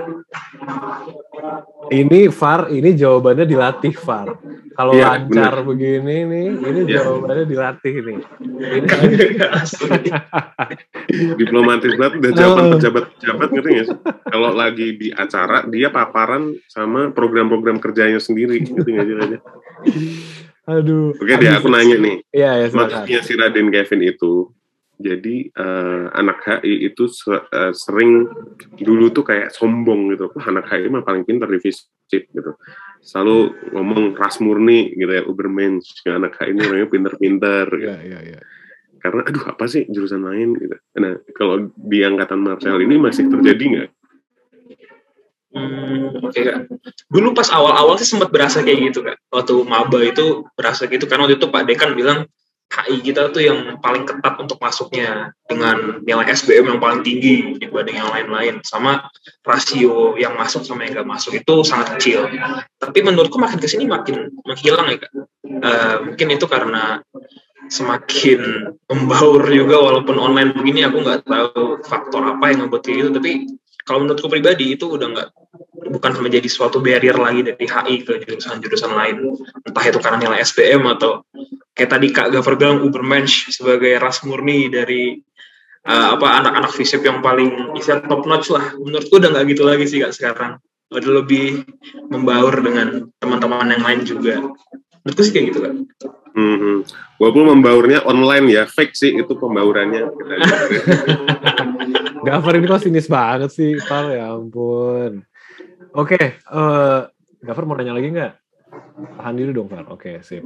Ini 1.86 2.20
VAR 2.34 2.72
ini 2.74 2.90
jawabannya 2.98 3.46
dilatih 3.46 3.94
VAR 3.94 4.28
kalau 4.76 4.92
ya, 4.92 5.16
lancar 5.16 5.62
bener. 5.62 5.68
begini 5.72 6.16
nih 6.28 6.46
ini 6.52 6.80
ya. 6.84 7.00
jawabannya 7.00 7.44
dilatih 7.48 7.94
nih. 7.96 8.18
Ini 8.56 8.88
diplomatis 11.40 11.92
banget 11.96 12.14
udah 12.20 12.32
jawaban 12.36 12.66
pejabat-pejabat 12.76 13.48
ngerti 13.56 13.70
nggak 13.72 13.86
sih? 13.88 13.98
Kalau 14.28 14.50
lagi 14.52 14.88
di 14.96 15.08
acara 15.12 15.68
dia 15.68 15.92
paparan 15.92 16.56
sama 16.66 17.12
program-program 17.12 17.78
kerjanya 17.78 18.18
sendiri 18.18 18.64
ngerti 18.64 18.90
nggak 18.96 19.06
aja 19.22 19.38
Aduh. 20.66 21.14
Oke 21.14 21.38
deh, 21.38 21.46
aku 21.46 21.70
nanya 21.70 21.94
nih. 21.94 22.16
Iya, 22.34 22.66
ya, 22.66 22.74
Maksudnya 22.74 23.22
si 23.22 23.38
Raden 23.38 23.70
Kevin 23.70 24.02
itu, 24.02 24.50
jadi 24.98 25.46
uh, 25.54 26.10
anak 26.10 26.42
HI 26.42 26.90
itu 26.90 27.06
uh, 27.30 27.70
sering 27.70 28.26
dulu 28.74 29.14
tuh 29.14 29.22
kayak 29.22 29.54
sombong 29.54 30.10
gitu. 30.10 30.26
Wah, 30.34 30.46
anak 30.50 30.66
HI 30.66 30.90
mah 30.90 31.06
paling 31.06 31.22
pintar 31.22 31.46
di 31.46 31.62
fisik 31.62 31.86
gitu. 32.10 32.58
Selalu 32.98 33.70
ngomong 33.78 34.18
ras 34.18 34.42
murni 34.42 34.90
gitu 34.98 35.14
ya, 35.14 35.22
Ubermensch. 35.22 36.02
Anak 36.10 36.34
HI 36.42 36.50
ini 36.50 36.60
orangnya 36.66 36.90
pintar-pintar. 36.90 37.66
Gitu. 37.70 37.86
Iya, 37.86 37.98
iya, 38.02 38.20
iya 38.34 38.40
karena 39.06 39.22
aduh 39.22 39.44
apa 39.46 39.64
sih 39.70 39.86
jurusan 39.86 40.26
lain 40.26 40.58
gitu. 40.58 40.74
Nah 40.98 41.22
kalau 41.36 41.70
di 41.78 42.02
angkatan 42.02 42.42
Marcel 42.42 42.82
ini 42.82 42.98
masih 42.98 43.30
terjadi 43.30 43.64
nggak? 43.70 43.88
Hmm, 45.54 46.20
oke 46.20 46.34
okay, 46.34 46.42
kak. 46.42 46.58
Dulu 47.08 47.32
pas 47.32 47.48
awal-awal 47.54 47.96
sih 47.96 48.08
sempat 48.08 48.28
berasa 48.34 48.60
kayak 48.66 48.92
gitu 48.92 49.06
kak. 49.06 49.16
Waktu 49.30 49.54
maba 49.62 50.00
itu 50.02 50.44
berasa 50.58 50.90
gitu 50.90 51.06
karena 51.06 51.28
waktu 51.28 51.38
itu 51.38 51.46
Pak 51.48 51.62
Dekan 51.64 51.94
bilang 51.94 52.26
HI 52.66 52.98
kita 52.98 53.30
tuh 53.30 53.46
yang 53.46 53.78
paling 53.78 54.02
ketat 54.02 54.34
untuk 54.42 54.58
masuknya 54.58 55.30
dengan 55.46 56.02
nilai 56.02 56.26
SBM 56.26 56.76
yang 56.76 56.80
paling 56.82 57.00
tinggi 57.06 57.54
dibanding 57.62 58.02
yang 58.02 58.10
lain-lain 58.10 58.58
sama 58.66 59.06
rasio 59.46 60.18
yang 60.18 60.34
masuk 60.34 60.66
sama 60.66 60.82
yang 60.82 60.98
nggak 60.98 61.08
masuk 61.08 61.38
itu 61.38 61.54
sangat 61.62 61.94
kecil 61.96 62.26
tapi 62.82 62.98
menurutku 63.06 63.38
makin 63.38 63.62
ke 63.62 63.70
sini 63.70 63.86
makin 63.86 64.34
menghilang 64.42 64.90
ya 64.90 64.98
kak 64.98 65.12
uh, 65.62 65.96
mungkin 66.10 66.26
itu 66.34 66.46
karena 66.50 67.00
semakin 67.70 68.74
membaur 68.90 69.46
juga 69.46 69.76
walaupun 69.78 70.16
online 70.18 70.50
begini 70.54 70.86
aku 70.86 71.06
nggak 71.06 71.22
tahu 71.22 71.80
faktor 71.86 72.34
apa 72.34 72.44
yang 72.50 72.66
membuat 72.66 72.82
gitu 72.82 73.14
tapi 73.14 73.46
kalau 73.86 74.02
menurutku 74.02 74.26
pribadi 74.26 74.74
itu 74.74 74.90
udah 74.90 75.06
nggak 75.14 75.28
bukan 75.94 76.18
menjadi 76.18 76.50
suatu 76.50 76.82
barrier 76.82 77.14
lagi 77.14 77.46
dari 77.46 77.62
HI 77.62 78.02
ke 78.02 78.18
jurusan-jurusan 78.26 78.92
lain. 78.92 79.16
Entah 79.62 79.84
itu 79.86 79.98
karena 80.02 80.18
nilai 80.18 80.42
SPM 80.42 80.82
atau 80.90 81.22
kayak 81.70 81.90
tadi 81.94 82.06
Kak 82.10 82.34
Gafar 82.34 82.58
bilang 82.58 82.82
Ubermensch 82.82 83.54
sebagai 83.54 83.94
ras 84.02 84.26
murni 84.26 84.66
dari 84.66 85.14
uh, 85.86 86.18
apa 86.18 86.42
anak-anak 86.42 86.72
fisip 86.74 87.06
yang 87.06 87.22
paling 87.22 87.78
istilah 87.78 88.02
top 88.10 88.26
notch 88.26 88.50
lah. 88.50 88.74
Menurutku 88.74 89.22
udah 89.22 89.30
nggak 89.30 89.44
gitu 89.54 89.62
lagi 89.62 89.86
sih 89.86 90.02
Kak 90.02 90.12
sekarang. 90.12 90.58
Udah 90.90 91.22
lebih 91.22 91.62
membaur 92.10 92.58
dengan 92.58 93.06
teman-teman 93.22 93.70
yang 93.70 93.82
lain 93.86 94.00
juga 94.02 94.42
menurutku 95.06 95.22
sih 95.22 95.30
kayak 95.30 95.54
gitu 95.54 95.58
Kak 95.62 95.74
Hmm, 96.36 96.84
walaupun 97.16 97.48
membaurnya 97.48 98.04
online 98.04 98.52
ya, 98.52 98.68
fake 98.68 98.92
sih 98.92 99.16
itu 99.16 99.32
pembaurannya. 99.40 100.04
Gafar 102.28 102.60
ini 102.60 102.68
kok 102.68 102.84
sinis 102.84 103.08
banget 103.08 103.56
sih, 103.56 103.80
Pak. 103.80 104.12
Ya 104.12 104.36
ampun. 104.36 105.24
Oke, 105.96 106.12
okay, 106.12 106.24
uh, 106.52 106.60
eh, 106.60 107.00
Gafar 107.40 107.64
mau 107.64 107.72
nanya 107.72 107.96
lagi 107.96 108.12
nggak? 108.12 108.32
Tahan 109.16 109.32
dulu 109.32 109.50
dong, 109.56 109.68
Far. 109.72 109.88
Oke, 109.88 110.20
okay, 110.20 110.20
sip. 110.20 110.44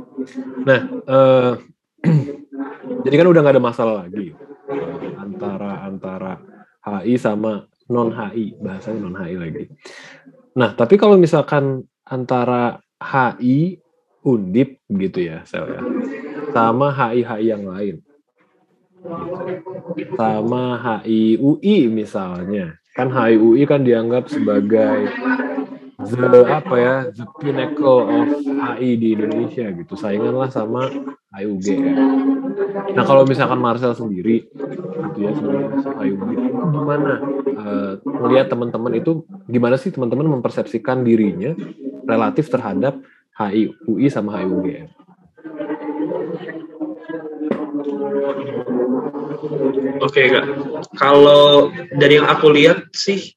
Nah, 0.62 0.86
uh, 1.10 1.58
jadi 3.10 3.14
kan 3.18 3.26
udah 3.26 3.40
nggak 3.42 3.58
ada 3.58 3.66
masalah 3.66 4.06
lagi 4.06 4.30
uh, 4.70 5.18
antara 5.18 5.90
antara 5.90 6.32
HI 6.86 7.18
sama 7.18 7.66
non 7.90 8.14
HI, 8.14 8.54
bahasanya 8.62 9.02
non 9.02 9.18
HI 9.18 9.34
lagi. 9.34 9.66
Nah, 10.54 10.70
tapi 10.78 10.94
kalau 10.94 11.18
misalkan 11.18 11.82
antara 12.06 12.78
HI 13.02 13.89
Undip 14.20 14.76
gitu 14.92 15.18
ya, 15.24 15.40
sel 15.48 15.64
ya. 15.70 15.80
Sama 16.52 16.92
HI-HI 16.92 17.44
yang 17.48 17.64
lain. 17.64 18.04
Sama 20.16 20.76
HI 20.76 21.40
UI 21.40 21.88
misalnya. 21.88 22.76
Kan 22.92 23.08
HI 23.08 23.40
UI 23.40 23.64
kan 23.64 23.80
dianggap 23.80 24.28
sebagai 24.28 25.08
the 26.00 26.40
apa 26.48 26.74
ya 26.80 26.94
the 27.12 27.24
pinnacle 27.40 28.08
of 28.08 28.28
HI 28.44 28.96
di 28.96 29.12
Indonesia 29.12 29.68
gitu 29.68 29.94
saingan 29.96 30.36
lah 30.36 30.48
sama 30.48 30.88
HIUGM. 31.36 31.84
Nah 32.96 33.04
kalau 33.04 33.28
misalkan 33.28 33.60
Marcel 33.60 33.92
sendiri 33.92 34.48
gitu 34.48 35.18
ya 35.20 35.32
sebagai 35.36 35.80
HIUGM 35.80 36.30
gimana 36.72 37.12
uh, 37.60 38.44
teman-teman 38.48 38.92
itu 38.96 39.28
gimana 39.44 39.76
sih 39.76 39.92
teman-teman 39.92 40.40
mempersepsikan 40.40 41.04
dirinya 41.04 41.52
relatif 42.08 42.48
terhadap 42.48 42.98
HI 43.40 43.72
UI 43.88 44.12
sama 44.12 44.36
HI 44.36 44.46
UGM. 44.52 44.88
Oke 50.04 50.28
kak, 50.28 50.44
kalau 51.00 51.72
dari 51.96 52.20
yang 52.20 52.28
aku 52.28 52.52
lihat 52.52 52.92
sih 52.92 53.32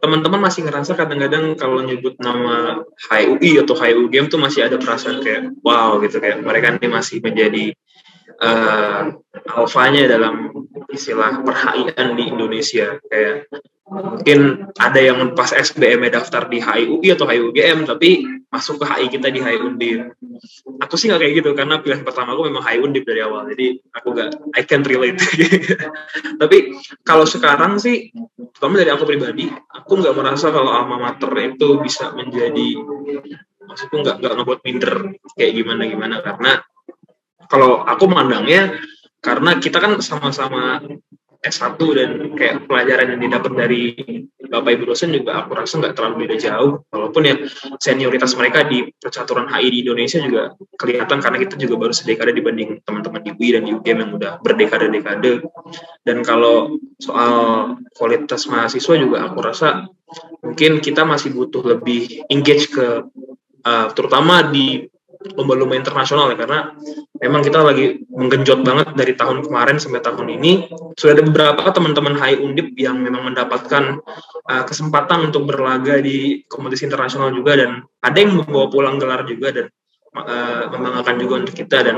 teman-teman 0.00 0.40
masih 0.40 0.64
ngerasa 0.64 0.96
kadang-kadang 0.96 1.52
kalau 1.60 1.84
nyebut 1.84 2.16
nama 2.20 2.80
HUI 3.08 3.60
atau 3.60 3.76
HUGM 3.76 4.32
tuh 4.32 4.40
masih 4.40 4.64
ada 4.68 4.80
perasaan 4.80 5.20
kayak 5.20 5.52
wow 5.60 6.00
gitu. 6.00 6.20
Kayak 6.20 6.40
mereka 6.40 6.76
ini 6.80 6.88
masih 6.88 7.20
menjadi 7.20 7.76
uh, 8.40 9.12
alfanya 9.52 10.08
dalam 10.08 10.52
istilah 10.88 11.44
perhaian 11.44 12.16
di 12.16 12.24
Indonesia. 12.32 12.96
Kayak 13.12 13.48
mungkin 13.90 14.70
ada 14.78 15.00
yang 15.02 15.34
pas 15.34 15.50
SBM 15.50 16.06
daftar 16.14 16.46
di 16.46 16.62
HIUI 16.62 17.10
atau 17.10 17.26
HIUGM 17.26 17.90
tapi 17.90 18.22
masuk 18.50 18.82
ke 18.82 18.86
HI 18.86 19.06
kita 19.10 19.30
di 19.30 19.42
HI 19.42 19.58
Undip. 19.58 20.14
Aku 20.82 20.94
sih 20.94 21.10
nggak 21.10 21.20
kayak 21.22 21.34
gitu 21.42 21.50
karena 21.58 21.82
pilihan 21.82 22.06
pertama 22.06 22.34
aku 22.34 22.46
memang 22.46 22.62
HI 22.62 22.78
Undip 22.82 23.02
dari 23.02 23.22
awal. 23.22 23.50
Jadi 23.50 23.82
aku 23.90 24.08
nggak 24.14 24.28
I 24.54 24.62
can 24.62 24.82
relate. 24.86 25.18
tapi 26.42 26.78
kalau 27.02 27.26
sekarang 27.26 27.82
sih, 27.82 28.14
terutama 28.54 28.78
dari 28.78 28.90
aku 28.94 29.06
pribadi, 29.06 29.50
aku 29.50 29.92
nggak 29.98 30.14
merasa 30.14 30.54
kalau 30.54 30.70
alma 30.70 30.98
mater 30.98 31.30
itu 31.42 31.78
bisa 31.82 32.14
menjadi 32.14 32.78
maksudku 33.70 34.02
nggak 34.02 34.18
nggak 34.18 34.34
ngebuat 34.34 34.60
minder 34.66 34.94
kayak 35.38 35.52
gimana 35.54 35.82
gimana 35.86 36.16
karena 36.26 36.52
kalau 37.46 37.86
aku 37.86 38.10
memandangnya 38.10 38.74
karena 39.22 39.62
kita 39.62 39.78
kan 39.78 40.02
sama-sama 40.02 40.82
S1 41.40 41.80
dan 41.96 42.10
kayak 42.36 42.68
pelajaran 42.68 43.16
yang 43.16 43.20
didapat 43.24 43.52
dari 43.56 43.82
Bapak 44.50 44.76
Ibu 44.76 44.84
dosen 44.92 45.14
juga 45.14 45.40
aku 45.40 45.56
rasa 45.56 45.78
nggak 45.78 45.94
terlalu 45.96 46.26
beda 46.26 46.36
jauh. 46.36 46.84
Walaupun 46.90 47.22
ya 47.22 47.34
senioritas 47.80 48.34
mereka 48.36 48.66
di 48.66 48.90
percaturan 48.92 49.46
HI 49.48 49.68
di 49.72 49.78
Indonesia 49.86 50.18
juga 50.20 50.52
kelihatan 50.76 51.22
karena 51.22 51.38
kita 51.40 51.54
juga 51.56 51.74
baru 51.86 51.94
sedekade 51.94 52.34
dibanding 52.34 52.82
teman-teman 52.82 53.22
di 53.24 53.30
UI 53.38 53.48
dan 53.56 53.62
di 53.64 53.72
UGM 53.72 53.98
yang 54.04 54.12
udah 54.18 54.32
berdekade-dekade. 54.42 55.32
Dan 56.02 56.26
kalau 56.26 56.76
soal 56.98 57.32
kualitas 57.94 58.44
mahasiswa 58.50 58.94
juga 58.98 59.24
aku 59.24 59.38
rasa 59.40 59.86
mungkin 60.42 60.82
kita 60.82 61.06
masih 61.06 61.30
butuh 61.32 61.62
lebih 61.62 62.26
engage 62.26 62.68
ke 62.74 63.06
uh, 63.64 63.86
terutama 63.94 64.44
di 64.50 64.90
lomba-lomba 65.20 65.76
internasional 65.76 66.32
ya 66.32 66.36
karena 66.40 66.72
memang 67.20 67.44
kita 67.44 67.60
lagi 67.60 68.00
menggenjot 68.08 68.64
banget 68.64 68.96
dari 68.96 69.12
tahun 69.12 69.44
kemarin 69.44 69.76
sampai 69.76 70.00
tahun 70.00 70.40
ini 70.40 70.72
sudah 70.96 71.12
ada 71.12 71.24
beberapa 71.28 71.68
teman-teman 71.76 72.16
Hai 72.16 72.40
Undip 72.40 72.72
yang 72.80 73.04
memang 73.04 73.28
mendapatkan 73.28 74.00
uh, 74.48 74.64
kesempatan 74.64 75.28
untuk 75.28 75.44
berlaga 75.44 76.00
di 76.00 76.40
kompetisi 76.48 76.88
internasional 76.88 77.36
juga 77.36 77.60
dan 77.60 77.84
ada 78.00 78.16
yang 78.16 78.40
membawa 78.40 78.72
pulang 78.72 78.96
gelar 78.96 79.28
juga 79.28 79.52
dan 79.52 79.66
uh, 80.16 80.72
membanggakan 80.72 81.16
juga 81.20 81.34
untuk 81.44 81.54
kita 81.54 81.78
dan 81.84 81.96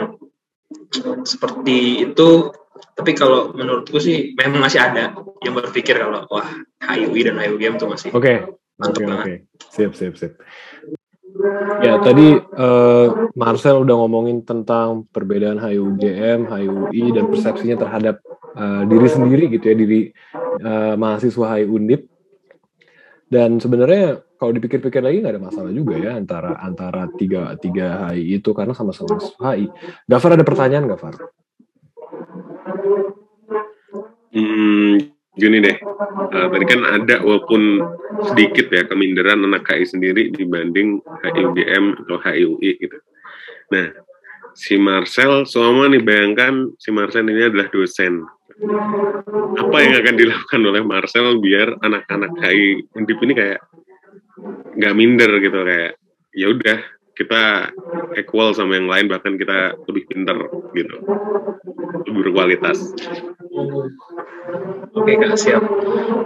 seperti 1.23 2.11
itu 2.11 2.51
tapi 2.93 3.15
kalau 3.15 3.55
menurutku 3.55 4.03
sih 4.03 4.35
memang 4.35 4.67
masih 4.67 4.83
ada 4.83 5.15
yang 5.47 5.55
berpikir 5.55 5.95
kalau 5.95 6.27
wah 6.27 6.51
HIUI 6.83 7.31
dan 7.31 7.39
HIUGM 7.39 7.79
itu 7.79 7.87
masih 7.87 8.09
oke 8.11 8.23
okay. 8.27 8.37
mantap 8.77 8.99
okay, 8.99 9.07
banget 9.07 9.27
okay. 9.27 9.39
siap 9.71 9.93
siap 9.95 10.15
siap 10.19 10.33
Ya, 11.83 11.99
tadi 11.99 12.39
uh, 12.39 13.09
Marcel 13.35 13.83
udah 13.83 13.97
ngomongin 13.99 14.47
tentang 14.47 15.11
perbedaan 15.11 15.59
HUGM, 15.59 16.47
HUI, 16.47 17.05
dan 17.11 17.27
persepsinya 17.27 17.77
terhadap 17.83 18.23
uh, 18.55 18.87
diri 18.87 19.09
sendiri 19.11 19.51
gitu 19.51 19.65
ya, 19.67 19.75
diri 19.75 20.01
uh, 20.63 20.95
mahasiswa 20.95 21.59
HI 21.59 21.67
Undip. 21.67 22.07
Dan 23.27 23.59
sebenarnya 23.59 24.23
kalau 24.39 24.53
dipikir-pikir 24.55 25.03
lagi 25.03 25.25
nggak 25.25 25.35
ada 25.35 25.43
masalah 25.43 25.73
juga 25.73 25.97
ya 25.97 26.19
antara 26.19 26.61
antara 26.61 27.09
tiga 27.17 27.57
tiga 27.59 28.13
HI 28.13 28.39
itu 28.39 28.51
karena 28.55 28.77
sama-sama 28.77 29.19
HI. 29.19 29.67
Gafar 30.07 30.39
ada 30.39 30.47
pertanyaan 30.47 30.87
Gafar? 30.87 31.17
Hmm, 34.33 34.97
gini 35.37 35.59
deh, 35.61 35.77
uh, 36.33 36.47
tadi 36.49 36.65
kan 36.65 36.81
ada 36.87 37.21
walaupun 37.21 37.83
sedikit 38.33 38.67
ya 38.73 38.83
keminderan 38.87 39.45
anak 39.45 39.65
HI 39.69 39.85
sendiri 39.89 40.23
dibanding 40.35 41.01
HIUGM 41.23 42.05
atau 42.07 42.17
HIUI 42.21 42.71
gitu. 42.81 42.99
Nah, 43.73 43.89
si 44.53 44.77
Marcel 44.77 45.49
selama 45.49 45.89
nih 45.93 46.03
bayangkan 46.05 46.73
si 46.77 46.93
Marcel 46.93 47.27
ini 47.29 47.49
adalah 47.49 47.69
dosen. 47.73 48.25
Apa 49.59 49.77
yang 49.81 49.97
akan 49.99 50.15
dilakukan 50.15 50.61
oleh 50.63 50.83
Marcel 50.85 51.41
biar 51.41 51.81
anak-anak 51.81 52.33
HI 52.39 52.85
Undip 52.95 53.19
ini 53.25 53.33
kayak 53.33 53.61
nggak 54.77 54.95
minder 54.97 55.31
gitu 55.41 55.59
kayak 55.65 55.93
ya 56.33 56.47
udah 56.53 56.79
kita 57.13 57.73
equal 58.17 58.57
sama 58.57 58.81
yang 58.81 58.89
lain 58.89 59.07
bahkan 59.09 59.37
kita 59.37 59.77
lebih 59.89 60.05
pintar 60.09 60.39
gitu. 60.73 60.97
Lebih 62.09 62.13
berkualitas. 62.29 62.79
Oke 64.93 65.13
kak 65.21 65.37
siap. 65.37 65.63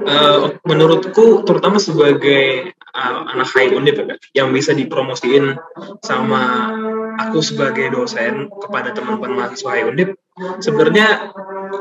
Uh, 0.07 0.55
menurutku 0.62 1.43
terutama 1.43 1.83
sebagai 1.83 2.71
uh, 2.97 3.29
anak 3.29 3.49
high 3.53 3.71
undip 3.76 4.00
ya, 4.00 4.17
yang 4.33 4.49
bisa 4.57 4.73
dipromosiin 4.73 5.53
sama 6.00 6.73
aku 7.21 7.45
sebagai 7.45 7.93
dosen 7.93 8.49
kepada 8.49 8.97
teman-teman 8.97 9.37
mahasiswa 9.37 9.71
high 9.76 9.88
undip 9.88 10.17
sebenarnya 10.61 11.33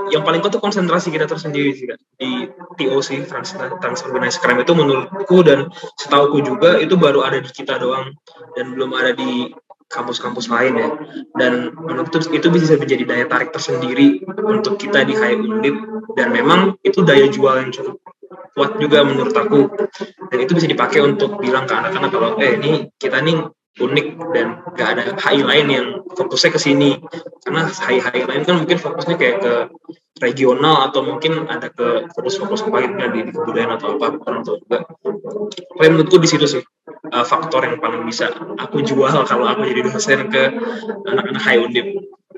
yang 0.09 0.23
paling 0.23 0.41
itu 0.41 0.59
konsentrasi 0.59 1.11
kita 1.11 1.27
tersendiri 1.27 1.71
sih 1.75 1.85
kak 1.87 1.99
di 2.19 2.47
TOC 2.79 3.27
trans 3.27 4.01
Organized 4.07 4.39
Crime 4.39 4.63
itu 4.63 4.73
menurutku 4.75 5.43
dan 5.43 5.69
setauku 5.99 6.41
juga 6.41 6.79
itu 6.79 6.95
baru 6.95 7.25
ada 7.25 7.39
di 7.43 7.51
kita 7.51 7.77
doang 7.79 8.15
dan 8.55 8.73
belum 8.73 8.91
ada 8.95 9.11
di 9.13 9.51
kampus-kampus 9.85 10.49
lain 10.49 10.73
ya. 10.75 10.89
Dan 11.37 11.71
menurutku 11.77 12.19
itu 12.33 12.47
bisa 12.49 12.75
menjadi 12.75 13.03
daya 13.05 13.25
tarik 13.29 13.53
tersendiri 13.53 14.23
untuk 14.41 14.81
kita 14.81 15.05
di 15.05 15.13
High 15.13 15.37
Undip 15.39 15.75
dan 16.17 16.33
memang 16.33 16.75
itu 16.81 17.05
daya 17.05 17.29
jual 17.29 17.61
yang 17.61 17.71
cukup 17.71 18.01
kuat 18.55 18.77
juga 18.79 19.03
menurut 19.03 19.35
aku. 19.35 19.69
Dan 20.31 20.37
itu 20.41 20.51
bisa 20.57 20.67
dipakai 20.69 21.03
untuk 21.03 21.37
bilang 21.37 21.69
ke 21.69 21.73
anak-anak 21.73 22.09
kalau 22.11 22.29
eh 22.41 22.57
ini 22.57 22.89
kita 22.97 23.21
nih 23.21 23.45
unik 23.75 24.07
dan 24.31 24.47
gak 24.71 24.87
ada 24.95 25.03
HI 25.19 25.43
lain 25.43 25.67
yang 25.67 25.87
fokusnya 26.15 26.55
ke 26.55 26.59
sini. 26.59 26.95
Karena 27.43 27.67
HI-HI 27.67 28.23
lain 28.23 28.41
kan 28.47 28.55
mungkin 28.63 28.77
fokusnya 28.79 29.15
kayak 29.19 29.37
ke 29.43 29.53
regional 30.23 30.87
atau 30.87 31.03
mungkin 31.03 31.43
ada 31.51 31.67
ke 31.67 32.07
fokus-fokus 32.15 32.63
lainnya 32.71 33.11
di, 33.11 33.27
di 33.27 33.31
kebudayaan 33.35 33.75
atau 33.75 33.99
apa 33.99 34.15
atau 34.15 34.55
juga 34.55 34.87
Tapi 35.75 35.87
menurutku 35.91 36.23
di 36.23 36.29
situ 36.31 36.47
sih 36.47 36.63
uh, 37.11 37.25
faktor 37.27 37.67
yang 37.67 37.83
paling 37.83 38.07
bisa 38.07 38.31
aku 38.55 38.79
jual 38.79 39.11
kalau 39.27 39.43
aku 39.43 39.67
jadi 39.67 39.91
dosen 39.91 40.31
ke 40.31 40.43
anak-anak 41.03 41.43
HI 41.43 41.57
Undip 41.67 41.87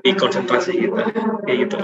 di 0.02 0.10
konsentrasi 0.18 0.74
kita. 0.74 1.06
Kayak 1.46 1.58
gitu 1.70 1.76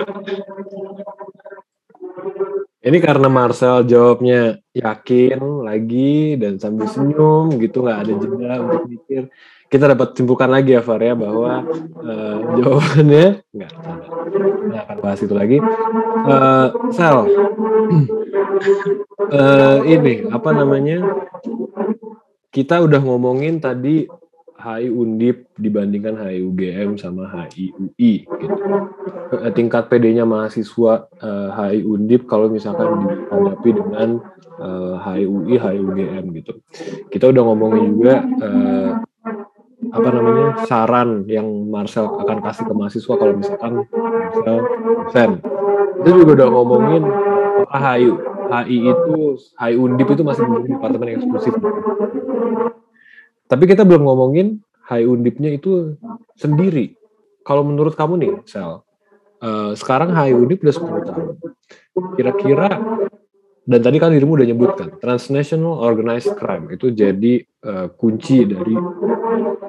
ini 2.84 2.98
karena 3.00 3.32
Marcel 3.32 3.88
jawabnya 3.88 4.60
yakin 4.76 5.64
lagi 5.64 6.36
dan 6.36 6.60
sambil 6.60 6.84
senyum 6.84 7.56
gitu 7.56 7.80
nggak 7.80 7.98
ada 8.04 8.12
jeda 8.12 8.52
untuk 8.60 8.84
mikir. 8.92 9.22
Kita 9.72 9.88
dapat 9.88 10.12
simpulkan 10.12 10.52
lagi 10.52 10.76
ya 10.76 10.84
Far 10.84 11.00
ya 11.00 11.16
bahwa 11.16 11.64
uh, 12.04 12.36
jawabannya 12.60 13.40
nggak 13.56 13.70
Kita 13.72 14.78
akan 14.84 14.98
bahas 15.00 15.20
itu 15.24 15.34
lagi. 15.34 15.58
Uh, 16.28 16.68
Sel, 16.92 17.16
uh, 19.32 19.78
ini 19.96 20.28
apa 20.28 20.50
namanya? 20.52 21.00
Kita 22.52 22.84
udah 22.84 23.00
ngomongin 23.00 23.64
tadi 23.64 24.06
HI 24.64 24.88
Undip 24.88 25.52
dibandingkan 25.60 26.16
HI 26.16 26.40
UGM 26.40 26.96
sama 26.96 27.28
HI 27.28 27.68
UI 27.76 28.24
gitu. 28.24 28.56
Eh, 29.36 29.52
tingkat 29.52 29.92
PD-nya 29.92 30.24
mahasiswa 30.24 31.04
uh, 31.20 31.52
eh, 31.68 31.76
HI 31.76 31.78
Undip 31.84 32.24
kalau 32.24 32.48
misalkan 32.48 33.04
dihadapi 33.04 33.70
dengan 33.76 34.24
uh, 34.56 34.96
HI 35.04 35.28
UI, 35.28 35.54
HI 35.60 35.78
UGM 35.84 36.24
gitu. 36.40 36.52
Kita 37.12 37.28
udah 37.28 37.42
ngomongin 37.44 37.92
juga 37.92 38.14
uh, 38.40 38.90
apa 39.92 40.08
namanya 40.08 40.64
saran 40.64 41.28
yang 41.28 41.46
Marcel 41.68 42.08
akan 42.08 42.40
kasih 42.40 42.64
ke 42.64 42.72
mahasiswa 42.72 43.14
kalau 43.20 43.34
misalkan 43.36 43.72
Marcel 43.84 44.58
sen. 45.12 45.30
Itu 46.00 46.24
juga 46.24 46.40
udah 46.40 46.48
ngomongin 46.48 47.02
apakah 47.68 47.80
HI 48.00 48.08
HI 48.48 48.76
itu 48.80 49.16
HI 49.60 49.74
Undip 49.76 50.08
itu 50.08 50.22
masih 50.24 50.48
menjadi 50.48 50.68
departemen 50.72 51.08
eksklusif. 51.20 51.54
Tapi 53.44 53.64
kita 53.68 53.84
belum 53.84 54.08
ngomongin 54.08 54.60
high 54.88 55.04
undipnya 55.04 55.52
itu 55.52 55.96
sendiri. 56.36 56.96
Kalau 57.44 57.64
menurut 57.64 57.92
kamu 57.92 58.14
nih, 58.20 58.32
Sel, 58.48 58.80
uh, 59.44 59.72
sekarang 59.76 60.16
high 60.16 60.32
undip 60.32 60.64
udah 60.64 60.74
10 60.74 61.08
tahun. 61.08 61.26
Kira-kira 62.16 62.68
dan 63.64 63.80
tadi 63.80 63.96
kan 63.96 64.12
dirimu 64.12 64.36
udah 64.36 64.48
nyebutkan 64.48 64.88
transnational 65.00 65.80
organized 65.80 66.36
crime 66.36 66.68
itu 66.68 66.92
jadi 66.92 67.40
uh, 67.64 67.88
kunci 67.96 68.44
dari 68.44 68.76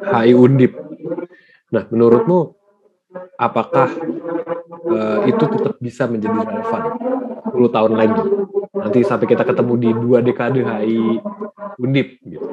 HI 0.03 0.35
Undip. 0.35 0.75
Nah, 1.71 1.87
menurutmu 1.87 2.59
apakah 3.39 3.87
uh, 4.91 5.19
itu 5.23 5.43
tetap 5.47 5.79
bisa 5.79 6.11
menjadi 6.11 6.43
relevan 6.43 6.83
10 7.55 7.75
tahun 7.75 7.93
lagi? 7.95 8.23
Nanti 8.75 8.99
sampai 9.07 9.27
kita 9.31 9.47
ketemu 9.47 9.73
di 9.79 9.89
dua 9.95 10.19
dekade 10.19 10.59
HI 10.59 11.23
Undip 11.79 12.19
gitu. 12.27 12.47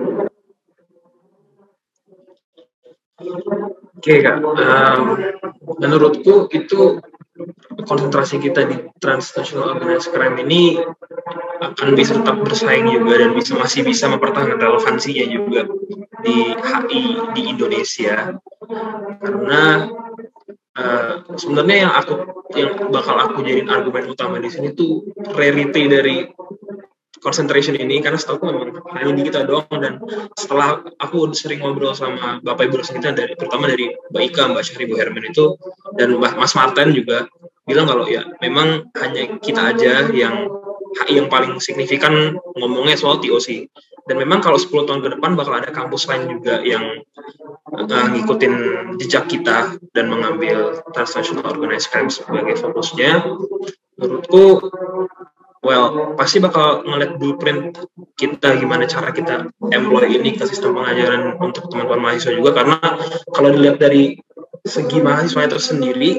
Oke 4.02 4.18
kak, 4.18 4.42
um, 4.42 5.00
menurutku 5.78 6.50
itu 6.50 6.98
konsentrasi 7.86 8.42
kita 8.42 8.66
di 8.68 8.76
transnational 8.98 9.78
organized 9.78 10.10
crime 10.10 10.36
ini 10.42 10.82
akan 11.62 11.94
bisa 11.94 12.18
tetap 12.18 12.42
bersaing 12.42 12.90
juga 12.90 13.22
dan 13.22 13.30
bisa 13.32 13.54
masih 13.54 13.86
bisa 13.86 14.10
mempertahankan 14.10 14.58
relevansinya 14.58 15.26
juga 15.30 15.60
di 16.22 16.52
HI 16.54 17.02
di 17.32 17.42
Indonesia. 17.46 18.36
Karena 19.22 19.86
uh, 20.76 21.12
sebenarnya 21.38 21.76
yang 21.88 21.92
aku 21.94 22.14
yang 22.58 22.70
bakal 22.92 23.16
aku 23.16 23.46
jadiin 23.46 23.70
argumen 23.70 24.12
utama 24.12 24.36
di 24.42 24.50
sini 24.50 24.74
tuh 24.76 25.06
rarity 25.32 25.88
dari 25.88 26.16
concentration 27.22 27.78
ini 27.78 28.02
karena 28.02 28.18
setahu 28.18 28.50
memang 28.50 28.82
hanya 28.98 29.12
di 29.14 29.22
kita 29.22 29.46
doang 29.46 29.70
dan 29.78 30.02
setelah 30.34 30.82
aku 30.98 31.30
sering 31.32 31.62
ngobrol 31.62 31.94
sama 31.94 32.42
bapak 32.42 32.68
ibu 32.68 32.82
dosen 32.82 32.98
kita 32.98 33.14
dari 33.14 33.38
terutama 33.38 33.70
dari 33.70 33.94
Mbak 34.10 34.22
Ika, 34.34 34.42
Mbak 34.50 34.62
Syahri, 34.66 34.84
Bu 34.90 34.98
Herman 34.98 35.24
itu 35.30 35.54
dan 35.94 36.18
Mas 36.18 36.52
Martin 36.58 36.90
juga 36.90 37.30
bilang 37.62 37.86
kalau 37.86 38.10
ya 38.10 38.26
memang 38.42 38.90
hanya 38.98 39.38
kita 39.38 39.70
aja 39.70 40.10
yang 40.10 40.50
yang 41.08 41.30
paling 41.30 41.56
signifikan 41.62 42.36
ngomongnya 42.58 42.98
soal 42.98 43.22
TOC 43.22 43.70
dan 44.10 44.16
memang 44.18 44.42
kalau 44.42 44.58
10 44.58 44.82
tahun 44.82 45.00
ke 45.00 45.08
depan 45.18 45.38
bakal 45.38 45.54
ada 45.54 45.70
kampus 45.70 46.10
lain 46.10 46.26
juga 46.26 46.58
yang 46.66 47.06
uh, 47.70 48.06
ngikutin 48.10 48.54
jejak 48.98 49.30
kita 49.30 49.78
dan 49.94 50.10
mengambil 50.10 50.82
transnational 50.90 51.46
organized 51.46 51.86
crime 51.88 52.10
sebagai 52.10 52.58
fokusnya. 52.58 53.22
Menurutku 53.94 54.58
well 55.62 56.14
pasti 56.18 56.42
bakal 56.42 56.82
ngeliat 56.82 57.16
blueprint 57.16 57.78
kita 58.18 58.58
gimana 58.58 58.84
cara 58.90 59.14
kita 59.14 59.48
employ 59.70 60.10
ini 60.10 60.34
ke 60.34 60.44
sistem 60.44 60.76
pengajaran 60.76 61.38
untuk 61.38 61.70
teman-teman 61.70 62.10
mahasiswa 62.10 62.34
juga. 62.34 62.50
Karena 62.58 62.78
kalau 63.30 63.48
dilihat 63.54 63.78
dari 63.78 64.18
segi 64.62 64.98
mahasiswa 65.02 65.46
itu 65.46 65.58
sendiri 65.58 66.10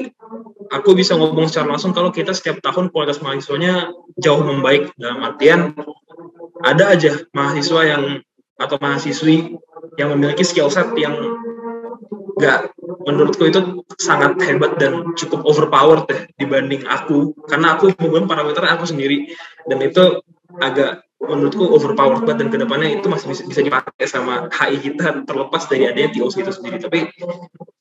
aku 0.72 0.96
bisa 0.96 1.16
ngomong 1.16 1.48
secara 1.48 1.76
langsung 1.76 1.92
kalau 1.92 2.12
kita 2.12 2.32
setiap 2.32 2.60
tahun 2.64 2.88
kualitas 2.90 3.20
mahasiswanya 3.20 3.92
jauh 4.16 4.40
membaik. 4.40 4.90
Dalam 4.96 5.20
artian 5.22 5.76
ada 6.64 6.96
aja 6.96 7.24
mahasiswa 7.36 7.80
yang 7.84 8.04
atau 8.56 8.76
mahasiswi 8.80 9.60
yang 10.00 10.08
memiliki 10.14 10.46
skill 10.46 10.70
set 10.70 10.88
yang 10.96 11.14
gak 12.40 12.74
menurutku 13.06 13.46
itu 13.46 13.86
sangat 14.00 14.38
hebat 14.42 14.76
dan 14.80 15.14
cukup 15.14 15.46
overpowered 15.46 16.06
deh 16.10 16.20
dibanding 16.38 16.82
aku. 16.86 17.34
Karena 17.46 17.78
aku 17.78 17.94
menggunakan 17.98 18.30
parameter 18.30 18.62
aku 18.66 18.84
sendiri. 18.90 19.30
Dan 19.64 19.80
itu 19.80 20.22
agak 20.58 21.04
menurutku 21.24 21.64
overpowered 21.72 22.24
banget 22.28 22.44
dan 22.44 22.48
ke 22.52 22.58
depannya 22.60 22.88
itu 23.00 23.06
masih 23.08 23.32
bisa, 23.32 23.42
bisa 23.48 23.60
dipakai 23.64 24.04
sama 24.04 24.52
HI 24.52 24.76
kita 24.80 25.24
terlepas 25.24 25.64
dari 25.66 25.88
adanya 25.88 26.12
TOC 26.12 26.34
itu 26.44 26.52
sendiri. 26.52 26.76
Tapi 26.82 27.00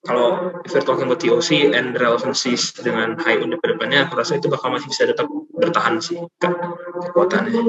kalau 0.03 0.59
if 0.63 0.71
we're 0.71 0.83
talking 0.83 1.07
about 1.07 1.19
TOC 1.19 1.75
and 1.75 1.95
relevancies 1.95 2.71
dengan 2.75 3.19
HI 3.19 3.43
untuk 3.43 3.59
ke 3.59 3.75
depannya 3.75 4.07
aku 4.07 4.19
rasa 4.19 4.39
itu 4.39 4.47
bakal 4.47 4.71
masih 4.71 4.87
bisa 4.87 5.07
tetap 5.07 5.27
bertahan 5.55 5.99
sih 5.99 6.19
ke 6.39 6.49
kekuatannya. 7.11 7.61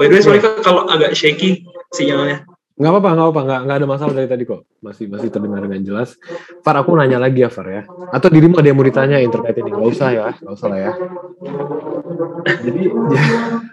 By 0.00 0.06
the 0.08 0.14
way 0.16 0.22
sorry 0.24 0.40
kalau 0.40 0.88
agak 0.88 1.12
shaky 1.12 1.64
sinyalnya 1.92 2.48
Nggak 2.74 2.90
apa-apa, 2.90 3.08
nggak 3.14 3.26
apa-apa, 3.30 3.42
nggak, 3.46 3.60
nggak 3.70 3.76
ada 3.78 3.86
masalah 3.86 4.12
dari 4.18 4.26
tadi 4.26 4.42
kok. 4.50 4.66
Masih 4.82 5.06
masih 5.06 5.30
terdengar 5.30 5.62
dengan 5.62 5.86
jelas. 5.86 6.18
Far, 6.66 6.74
aku 6.74 6.98
nanya 6.98 7.22
lagi 7.22 7.46
ya, 7.46 7.50
Far 7.50 7.70
ya. 7.70 7.86
Atau 8.10 8.34
dirimu 8.34 8.58
ada 8.58 8.66
yang 8.66 8.74
mau 8.74 8.82
ditanya 8.82 9.22
terkait 9.22 9.62
ini? 9.62 9.70
Nggak 9.70 9.90
usah 9.94 10.08
ya, 10.10 10.34
nggak 10.42 10.54
usah 10.58 10.68
lah 10.74 10.78
ya. 10.82 10.92
Jadi, 12.66 12.82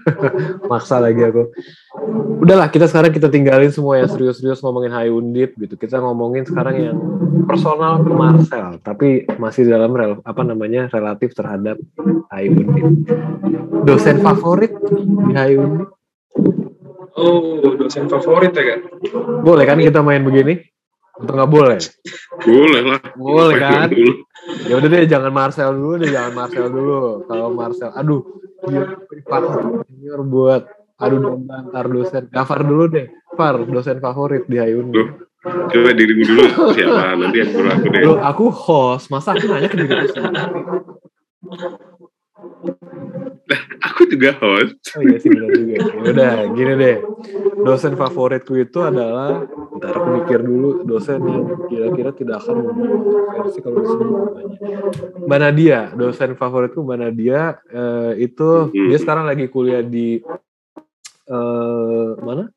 maksa 0.69 1.01
lagi 1.01 1.21
aku. 1.25 1.49
udahlah 2.41 2.69
kita 2.73 2.85
sekarang 2.89 3.13
kita 3.13 3.29
tinggalin 3.29 3.73
semua 3.73 4.01
yang 4.01 4.09
serius-serius 4.09 4.61
ngomongin 4.61 4.93
High 4.93 5.09
Undip 5.09 5.57
gitu. 5.57 5.73
Kita 5.81 5.97
ngomongin 5.97 6.45
sekarang 6.45 6.75
yang 6.77 6.97
personal 7.49 8.05
ke 8.05 8.13
Marcel, 8.13 8.77
tapi 8.85 9.25
masih 9.41 9.65
dalam 9.65 9.97
rel, 9.97 10.21
apa 10.21 10.45
namanya 10.45 10.93
relatif 10.93 11.33
terhadap 11.33 11.81
High 12.29 12.53
Undip. 12.53 12.85
Dosen 13.81 14.21
favorit 14.21 14.77
di 15.25 15.33
High 15.33 15.57
Undip? 15.57 16.00
Oh, 17.17 17.59
dosen 17.75 18.07
favorit 18.07 18.55
ya 18.55 18.63
kak? 18.75 18.79
Boleh 19.43 19.65
kan 19.67 19.79
kita 19.79 19.99
main 19.99 20.23
begini? 20.23 20.63
Atau 21.19 21.33
nggak 21.35 21.51
boleh? 21.51 21.79
Boleh 22.47 22.81
lah. 22.81 23.01
Boleh 23.19 23.55
kan? 23.59 23.87
Ya 24.65 24.79
udah 24.79 24.89
deh, 24.89 25.05
jangan 25.05 25.29
Marcel 25.29 25.75
dulu 25.75 26.01
deh, 26.01 26.09
jangan 26.09 26.33
Marcel 26.33 26.65
dulu. 26.71 27.27
Kalau 27.27 27.47
Marcel, 27.51 27.91
aduh, 27.93 28.23
dia 28.65 28.87
senior 29.85 30.21
buat 30.25 30.65
adu 30.97 31.17
domba 31.19 31.61
antar 31.61 31.85
dosen. 31.91 32.31
Gafar 32.31 32.63
dulu 32.63 32.89
deh, 32.89 33.05
Far, 33.35 33.59
dosen 33.67 33.99
favorit 33.99 34.47
di 34.47 34.57
Hayun. 34.57 34.95
Coba 35.41 35.89
dirimu 35.97 36.21
dulu 36.21 36.43
siapa 36.77 37.17
nanti 37.17 37.41
aku 37.41 37.57
aku 37.65 37.85
deh. 37.89 38.01
Loh, 38.05 38.17
aku 38.21 38.45
host, 38.53 39.09
masa 39.09 39.33
aku 39.33 39.49
nanya 39.49 39.67
ke 39.67 39.77
diriku 39.77 40.05
sendiri? 40.13 40.45
aku 43.87 44.01
juga 44.09 44.29
host. 44.39 44.77
Oh 44.97 45.01
iya 45.03 45.17
sih 45.17 45.29
benar 45.29 45.49
juga. 45.53 45.75
Ya 45.77 46.09
udah, 46.13 46.33
gini 46.53 46.73
deh. 46.77 46.97
Dosen 47.61 47.93
favoritku 47.97 48.57
itu 48.57 48.79
adalah 48.81 49.45
ntar 49.77 49.93
aku 49.97 50.09
mikir 50.21 50.39
dulu 50.41 50.85
dosen 50.85 51.21
yang 51.25 51.45
kira-kira 51.69 52.09
tidak 52.13 52.45
akan 52.45 52.57
versi 53.41 53.59
kalau 53.61 53.77
disebut 53.81 54.07
namanya. 54.09 54.55
Mbak 55.25 55.39
Nadia, 55.41 55.79
dosen 55.93 56.31
favoritku 56.37 56.79
Mbak 56.81 56.99
Nadia 57.01 57.41
eh, 57.69 58.11
itu 58.25 58.69
hmm. 58.69 58.87
dia 58.93 58.97
sekarang 59.01 59.25
lagi 59.25 59.45
kuliah 59.49 59.81
di 59.81 60.21
eh, 61.29 62.09
mana? 62.21 62.49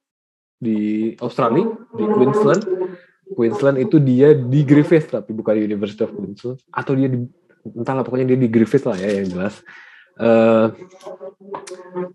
Di 0.61 1.13
Australia, 1.21 1.69
di 1.93 2.05
Queensland. 2.09 2.63
Queensland 3.25 3.81
itu 3.81 3.97
dia 3.99 4.37
di 4.37 4.61
Griffith 4.69 5.09
tapi 5.09 5.33
bukan 5.33 5.57
di 5.57 5.65
University 5.65 6.05
of 6.05 6.13
Queensland 6.13 6.61
atau 6.69 6.93
dia 6.93 7.09
di 7.09 7.25
entahlah 7.73 8.05
pokoknya 8.05 8.35
dia 8.35 8.39
di 8.39 8.49
Griffith 8.53 8.85
lah 8.85 8.99
ya 9.01 9.21
yang 9.23 9.29
jelas. 9.33 9.65
Uh, 10.15 10.71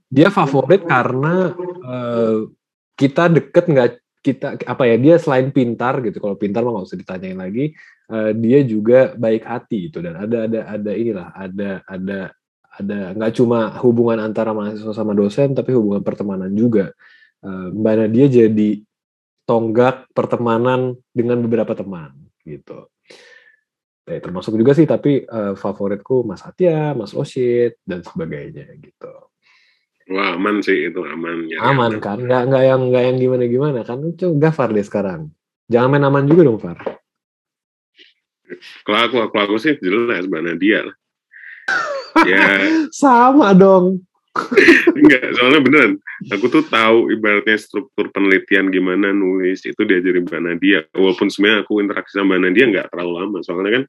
dia 0.08 0.32
favorit 0.32 0.88
karena 0.88 1.52
uh, 1.84 2.48
kita 2.96 3.28
deket 3.28 3.66
nggak 3.68 3.90
kita 4.20 4.48
apa 4.68 4.84
ya 4.88 4.96
dia 4.96 5.16
selain 5.20 5.52
pintar 5.52 6.00
gitu 6.04 6.20
kalau 6.20 6.36
pintar 6.40 6.64
mah 6.64 6.80
nggak 6.80 6.88
usah 6.88 7.00
ditanyain 7.00 7.40
lagi 7.40 7.76
uh, 8.12 8.32
dia 8.36 8.60
juga 8.64 9.18
baik 9.18 9.44
hati 9.44 9.90
gitu. 9.90 10.00
Dan 10.00 10.16
ada 10.16 10.48
ada 10.48 10.60
ada 10.80 10.92
inilah 10.96 11.28
ada 11.36 11.70
ada 11.84 12.20
ada 12.80 13.00
nggak 13.18 13.34
cuma 13.36 13.74
hubungan 13.84 14.22
antara 14.24 14.56
mahasiswa 14.56 14.96
sama 14.96 15.12
dosen 15.12 15.52
tapi 15.52 15.76
hubungan 15.76 16.06
pertemanan 16.06 16.54
juga. 16.54 16.96
Uh, 17.40 17.72
mbak 17.72 17.96
Nadia 18.06 18.28
jadi 18.28 18.84
tonggak 19.48 20.12
pertemanan 20.14 20.94
dengan 21.10 21.42
beberapa 21.42 21.74
teman 21.74 22.14
gitu 22.46 22.86
ya, 24.10 24.20
termasuk 24.20 24.58
juga 24.58 24.74
sih 24.74 24.90
tapi 24.90 25.24
uh, 25.24 25.54
favoritku 25.54 26.26
Mas 26.26 26.42
Atia, 26.42 26.98
Mas 26.98 27.14
Oshit 27.14 27.78
dan 27.86 28.02
sebagainya 28.02 28.66
gitu. 28.82 29.30
Wah 30.10 30.34
aman 30.34 30.66
sih 30.66 30.90
itu 30.90 31.02
aman 31.06 31.46
ya. 31.46 31.62
Aman 31.62 32.02
kan, 32.02 32.18
nggak 32.18 32.50
nggak 32.50 32.64
yang 32.66 32.82
nggak 32.90 33.04
yang 33.06 33.18
gimana 33.22 33.44
gimana 33.46 33.80
kan? 33.86 34.02
Coba 34.18 34.50
Gafar 34.50 34.74
deh 34.74 34.82
sekarang. 34.82 35.30
Jangan 35.70 35.90
main 35.94 36.10
aman 36.10 36.26
juga 36.26 36.42
dong 36.50 36.58
Far. 36.58 36.82
Kalau 38.82 39.00
aku 39.06 39.18
aku 39.22 39.36
aku 39.38 39.56
sih 39.62 39.78
jelas 39.78 40.26
mana 40.26 40.58
dia 40.58 40.90
lah. 40.90 40.96
ya. 42.26 42.42
Sama 42.90 43.54
dong. 43.54 44.02
Enggak, 44.98 45.36
soalnya 45.36 45.62
beneran. 45.62 45.94
Aku 46.34 46.50
tuh 46.50 46.64
tahu 46.66 47.14
ibaratnya 47.14 47.58
struktur 47.60 48.10
penelitian 48.14 48.70
gimana 48.74 49.14
nulis 49.14 49.66
itu 49.66 49.82
diajarin 49.84 50.26
Mbak 50.26 50.42
Nadia. 50.42 50.80
Walaupun 50.94 51.28
sebenarnya 51.30 51.66
aku 51.66 51.82
interaksi 51.82 52.18
sama 52.18 52.38
Mbak 52.38 52.40
Nadia 52.50 52.66
nggak 52.70 52.88
terlalu 52.94 53.14
lama. 53.20 53.38
Soalnya 53.46 53.72
kan 53.82 53.84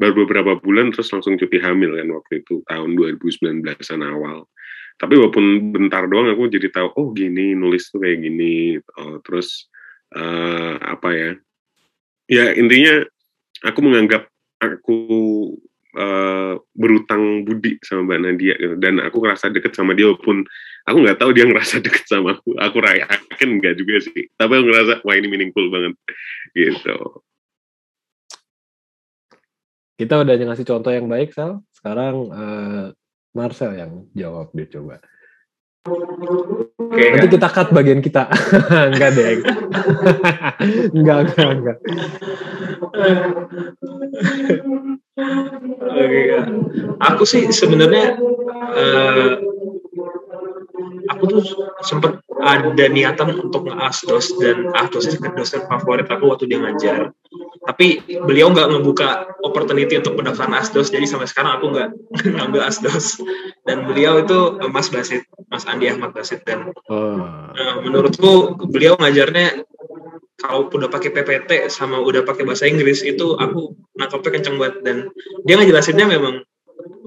baru 0.00 0.24
beberapa 0.24 0.56
bulan 0.56 0.96
terus 0.96 1.12
langsung 1.12 1.36
cuti 1.36 1.60
hamil 1.60 1.92
kan 2.00 2.08
waktu 2.08 2.40
itu 2.40 2.64
tahun 2.64 2.96
2019an 2.96 4.00
awal. 4.08 4.48
Tapi 4.96 5.14
walaupun 5.16 5.76
bentar 5.76 6.08
doang 6.08 6.32
aku 6.32 6.48
jadi 6.48 6.72
tahu 6.72 6.88
oh 6.96 7.08
gini 7.12 7.52
nulis 7.52 7.92
tuh 7.92 8.00
kayak 8.00 8.24
gini 8.24 8.80
oh, 8.96 9.20
terus 9.20 9.68
uh, 10.16 10.80
apa 10.80 11.08
ya 11.12 11.30
ya 12.32 12.44
intinya 12.56 13.04
aku 13.64 13.80
menganggap 13.84 14.28
aku 14.60 14.96
uh, 15.96 16.56
berutang 16.72 17.44
budi 17.44 17.76
sama 17.84 18.08
Mbak 18.08 18.20
Nadia 18.24 18.54
gitu. 18.56 18.76
dan 18.80 19.04
aku 19.04 19.20
ngerasa 19.20 19.52
deket 19.52 19.76
sama 19.76 19.92
dia 19.92 20.08
walaupun 20.08 20.44
aku 20.88 20.96
nggak 20.96 21.18
tahu 21.20 21.30
dia 21.36 21.44
ngerasa 21.52 21.76
deket 21.84 22.08
sama 22.08 22.40
aku. 22.40 22.56
Aku 22.56 22.80
yakin 22.80 23.48
nggak 23.60 23.76
juga 23.76 24.00
sih. 24.00 24.32
Tapi 24.32 24.52
aku 24.52 24.64
ngerasa 24.64 24.92
wah 25.04 25.16
ini 25.16 25.28
meaningful 25.28 25.68
banget 25.68 25.92
gitu 26.56 27.20
kita 30.00 30.24
udah 30.24 30.32
ngasih 30.32 30.64
contoh 30.64 30.88
yang 30.88 31.12
baik, 31.12 31.36
Sal. 31.36 31.60
Sekarang 31.76 32.32
uh, 32.32 32.84
Marcel 33.36 33.76
yang 33.76 34.08
jawab 34.16 34.48
deh 34.56 34.64
coba. 34.64 34.96
Oke. 35.84 37.04
Nanti 37.12 37.28
kita 37.28 37.48
cut 37.52 37.68
bagian 37.68 38.00
kita. 38.00 38.32
enggak 38.96 39.10
deh. 39.12 39.28
enggak, 40.96 41.18
enggak, 41.28 41.48
enggak. 41.52 41.78
Oke, 45.84 46.20
aku 46.96 47.22
sih 47.28 47.52
sebenarnya 47.52 48.16
uh, 48.72 49.36
aku 51.08 51.22
tuh 51.28 51.42
sempet 51.84 52.20
ada 52.40 52.86
niatan 52.88 53.36
untuk 53.36 53.68
nge-asdos 53.68 54.36
dan 54.40 54.72
asdos 54.72 55.10
itu 55.10 55.20
dosen 55.36 55.64
favorit 55.68 56.08
aku 56.08 56.32
waktu 56.32 56.48
dia 56.48 56.58
ngajar. 56.60 57.12
Tapi 57.66 58.02
beliau 58.24 58.50
nggak 58.50 58.68
ngebuka 58.72 59.36
opportunity 59.44 60.00
untuk 60.00 60.16
pendaftaran 60.16 60.56
asdos 60.56 60.88
jadi 60.88 61.04
sampai 61.04 61.28
sekarang 61.28 61.60
aku 61.60 61.66
nggak 61.76 61.88
ngambil 62.36 62.60
asdos 62.64 63.20
dan 63.68 63.84
beliau 63.84 64.18
itu 64.20 64.56
Mas 64.72 64.88
Basit 64.88 65.28
Mas 65.52 65.68
Andi 65.68 65.90
Ahmad 65.90 66.16
Basit. 66.16 66.46
Dan 66.46 66.72
oh. 66.88 67.20
uh, 67.52 67.76
menurutku 67.84 68.56
beliau 68.70 68.96
ngajarnya 68.96 69.66
kalau 70.40 70.72
udah 70.72 70.88
pakai 70.88 71.12
PPT 71.12 71.68
sama 71.68 72.00
udah 72.00 72.24
pakai 72.24 72.48
bahasa 72.48 72.64
Inggris 72.64 73.04
itu 73.04 73.36
aku 73.36 73.76
nangkepnya 73.98 74.30
kenceng 74.40 74.56
banget. 74.56 74.76
Dan 74.80 74.96
dia 75.44 75.60
ngejelasinnya 75.60 76.08
memang 76.08 76.40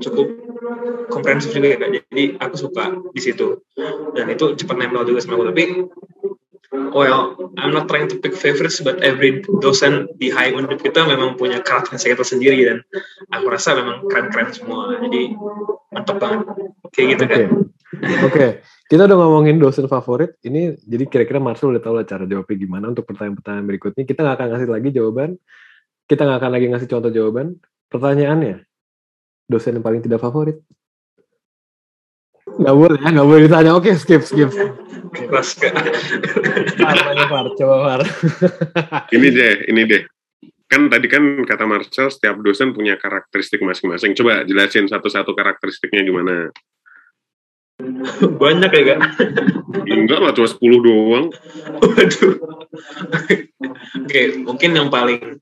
cukup 0.03 0.42
komprehensif 1.09 1.51
juga 1.53 1.73
ya 1.73 1.77
kak 1.79 1.89
jadi 2.11 2.23
aku 2.39 2.55
suka 2.55 2.83
di 3.11 3.21
situ 3.21 3.63
dan 4.13 4.29
itu 4.29 4.55
cepat 4.57 4.75
nempel 4.77 5.07
juga 5.07 5.19
sama 5.23 5.39
aku 5.39 5.45
tapi 5.53 5.63
well 6.93 7.37
I'm 7.57 7.73
not 7.73 7.85
trying 7.89 8.09
to 8.09 8.17
pick 8.17 8.33
favorites 8.33 8.81
but 8.81 9.01
every 9.05 9.45
dosen 9.61 10.09
di 10.17 10.33
high 10.33 10.53
undip 10.53 10.81
kita 10.81 11.05
memang 11.05 11.37
punya 11.37 11.61
karakter 11.61 11.97
kita 11.97 12.25
sendiri 12.25 12.65
dan 12.65 12.77
aku 13.29 13.45
rasa 13.49 13.77
memang 13.77 14.05
keren-keren 14.09 14.49
semua 14.53 14.97
jadi 15.05 15.37
mantap 15.93 16.17
banget 16.17 16.47
kayak 16.93 17.07
gitu 17.17 17.25
kan 17.29 17.41
Oke, 17.93 18.25
okay. 18.25 18.51
kita 18.89 19.05
udah 19.05 19.17
ngomongin 19.21 19.61
dosen 19.61 19.85
favorit. 19.85 20.33
Ini 20.41 20.81
jadi 20.81 21.05
kira-kira 21.05 21.37
Marcel 21.37 21.69
udah 21.69 21.83
tahu 21.83 21.93
lah 22.01 22.05
cara 22.09 22.25
jawabnya 22.25 22.57
gimana 22.57 22.89
untuk 22.89 23.05
pertanyaan-pertanyaan 23.05 23.65
berikutnya. 23.69 24.03
Kita 24.03 24.25
nggak 24.25 24.35
akan 24.41 24.47
ngasih 24.49 24.69
lagi 24.73 24.89
jawaban. 24.89 25.29
Kita 26.09 26.21
nggak 26.25 26.39
akan 26.41 26.51
lagi 26.51 26.67
ngasih 26.73 26.89
contoh 26.89 27.11
jawaban. 27.13 27.47
Pertanyaannya, 27.93 28.55
dosen 29.47 29.79
yang 29.79 29.85
paling 29.85 30.01
tidak 30.03 30.23
favorit? 30.23 30.59
Gak 32.43 32.75
boleh 32.75 32.99
ya, 33.01 33.09
gak 33.09 33.27
boleh 33.27 33.41
ditanya. 33.49 33.71
Oke, 33.73 33.95
skip, 33.97 34.21
skip. 34.21 34.51
Kelas 35.13 35.57
gak? 35.57 35.73
Far, 37.31 37.47
coba 37.55 37.75
Far. 37.81 38.01
ini 39.15 39.27
deh, 39.33 39.55
ini 39.71 39.81
deh. 39.89 40.03
Kan 40.69 40.89
tadi 40.89 41.05
kan 41.05 41.21
kata 41.45 41.65
Marcel, 41.65 42.09
setiap 42.09 42.41
dosen 42.41 42.73
punya 42.73 42.97
karakteristik 42.97 43.61
masing-masing. 43.61 44.13
Coba 44.17 44.45
jelasin 44.45 44.89
satu-satu 44.89 45.33
karakteristiknya 45.33 46.05
gimana. 46.05 46.49
Banyak 48.41 48.71
ya, 48.73 48.83
Kak? 48.93 48.99
Enggak 49.89 50.19
lah, 50.21 50.31
cuma 50.33 50.49
10 50.49 50.61
doang. 50.85 51.25
Waduh. 51.81 52.35
Oke, 54.03 54.21
mungkin 54.45 54.71
yang 54.77 54.89
paling 54.93 55.41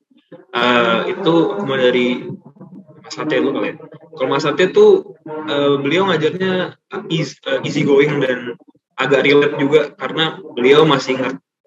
uh, 0.56 1.00
itu 1.12 1.34
mulai 1.64 1.92
dari 1.92 2.08
Mas 2.24 2.71
Satya 3.12 3.43
kali 3.43 3.71
ya. 3.71 3.76
Kalau 4.15 4.30
Mas 4.32 4.43
Satya 4.43 4.71
tuh 4.71 5.17
uh, 5.28 5.76
beliau 5.80 6.08
ngajarnya 6.10 6.80
easy, 7.12 7.36
uh, 7.47 7.60
easy 7.63 7.84
going 7.84 8.24
dan 8.24 8.56
agak 9.00 9.28
relate 9.28 9.56
juga 9.60 9.82
karena 9.97 10.39
beliau 10.56 10.88
masih 10.88 11.17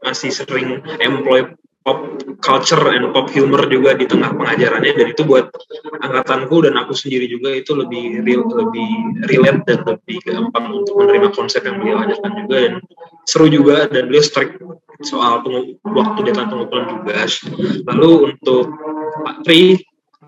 masih 0.04 0.30
sering 0.30 0.85
employ 1.00 1.48
pop 1.85 2.00
culture 2.40 2.80
and 2.96 3.12
pop 3.12 3.28
humor 3.28 3.68
juga 3.68 3.92
di 3.92 4.09
tengah 4.09 4.33
pengajarannya. 4.33 4.92
Dan 4.96 5.07
itu 5.12 5.22
buat 5.28 5.52
angkatanku 6.00 6.64
dan 6.64 6.80
aku 6.80 6.96
sendiri 6.96 7.28
juga 7.28 7.52
itu 7.52 7.76
lebih 7.76 8.24
real 8.24 8.48
lebih 8.48 8.90
relate 9.28 9.61
dan 9.68 9.80
lebih 9.85 10.16
gampang 10.24 10.85
untuk 10.85 10.96
menerima 10.96 11.28
konsep 11.37 11.61
yang 11.64 11.76
beliau 11.80 12.00
ajarkan 12.04 12.33
juga. 12.44 12.57
Dan 12.57 12.74
seru 13.28 13.46
juga 13.52 13.88
dan 13.88 14.09
beliau 14.09 14.24
strict 14.24 14.61
soal 15.04 15.44
waktu 15.85 16.18
deadline 16.24 16.48
pengumpulan 16.48 16.87
tugas. 16.88 17.44
Lalu 17.85 18.33
untuk 18.33 18.72
Pak 19.24 19.44
Tri 19.44 19.80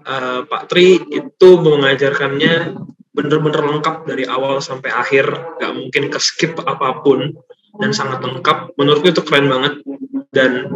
uh, 0.06 0.40
Pak 0.46 0.70
Tri 0.70 1.02
itu 1.10 1.48
mengajarkannya 1.60 2.78
bener-bener 3.16 3.62
lengkap 3.64 4.06
dari 4.06 4.24
awal 4.28 4.60
sampai 4.60 4.92
akhir, 4.92 5.26
nggak 5.58 5.72
mungkin 5.74 6.02
ke 6.12 6.18
skip 6.22 6.56
apa 6.62 7.02
pun. 7.02 7.34
dan 7.76 7.92
sangat 7.92 8.24
lengkap. 8.24 8.72
Menurutku 8.80 9.12
itu 9.12 9.20
keren 9.20 9.52
banget 9.52 9.84
dan 10.32 10.72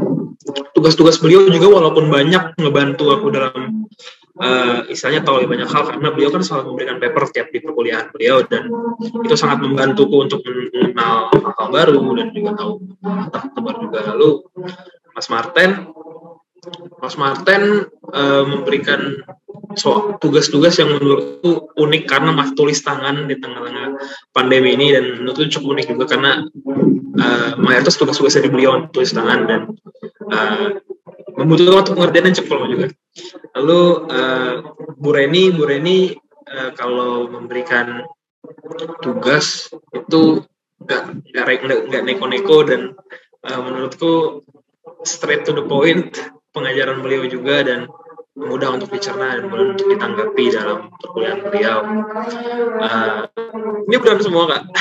tugas-tugas 0.77 1.16
beliau 1.16 1.49
juga 1.49 1.81
walaupun 1.81 2.12
banyak 2.12 2.61
ngebantu 2.61 3.16
aku 3.16 3.33
dalam 3.33 3.88
uh, 4.40 4.88
istilahnya 4.88 5.21
tahu 5.25 5.45
lebih 5.45 5.61
banyak 5.61 5.69
hal 5.69 5.83
karena 5.93 6.09
beliau 6.12 6.31
kan 6.33 6.43
selalu 6.43 6.64
memberikan 6.73 6.97
paper 6.97 7.25
tiap 7.33 7.49
di 7.53 7.59
perkuliahan 7.61 8.09
beliau 8.12 8.40
dan 8.49 8.73
itu 9.01 9.35
sangat 9.37 9.61
membantuku 9.61 10.16
untuk 10.16 10.40
mengenal 10.45 11.29
hal-hal 11.33 11.69
baru 11.69 12.01
dan 12.16 12.27
juga 12.33 12.51
tahu 12.57 12.73
teman 13.57 13.75
juga 13.85 13.99
lalu 14.14 14.31
Mas 15.12 15.29
Martin 15.29 15.71
Mas 17.01 17.16
Martin 17.16 17.88
uh, 18.12 18.44
memberikan 18.44 19.20
tugas-tugas 20.18 20.77
yang 20.83 20.99
menurutku 20.99 21.70
unik 21.79 22.03
karena 22.11 22.35
mas 22.35 22.51
tulis 22.59 22.83
tangan 22.83 23.31
di 23.31 23.38
tengah-tengah 23.38 24.03
pandemi 24.35 24.75
ini 24.75 24.90
dan 24.90 25.23
menurutku 25.23 25.46
cukup 25.46 25.79
unik 25.79 25.87
juga 25.94 26.05
karena 26.11 26.42
uh, 27.16 27.51
mayoritas 27.57 27.94
tugas-tugasnya 27.96 28.51
di 28.51 28.53
beliau 28.53 28.90
tulis 28.90 29.14
tangan 29.14 29.40
dan 29.46 29.61
uh, 30.27 30.83
membutuhkan 31.38 31.75
waktu 31.81 31.90
pengertian 31.94 32.25
dan 32.29 32.35
cepat 32.35 32.59
juga. 32.66 32.87
Lalu 33.57 33.81
uh, 34.11 34.55
Bu 34.99 35.11
Reni, 35.14 35.55
Bu 35.55 35.64
Reni 35.64 36.12
uh, 36.51 36.70
kalau 36.75 37.31
memberikan 37.31 38.05
tugas 39.01 39.70
itu 39.94 40.42
nggak 40.83 41.03
nggak 41.88 42.03
neko-neko 42.05 42.66
dan 42.66 42.99
uh, 43.46 43.61
menurutku 43.62 44.42
straight 45.07 45.46
to 45.46 45.53
the 45.55 45.64
point 45.64 46.18
pengajaran 46.51 47.03
beliau 47.03 47.27
juga 47.27 47.63
dan 47.63 47.87
mudah 48.39 48.73
untuk 48.79 48.89
dicerna 48.95 49.37
dan 49.37 49.51
mudah 49.51 49.75
untuk 49.75 49.87
ditanggapi 49.91 50.45
dalam 50.55 50.89
perkuliahan 50.97 51.41
beliau. 51.45 51.79
Uh, 52.81 53.27
ini 53.91 53.97
udah 53.99 54.23
semua 54.23 54.45
kak. 54.49 54.63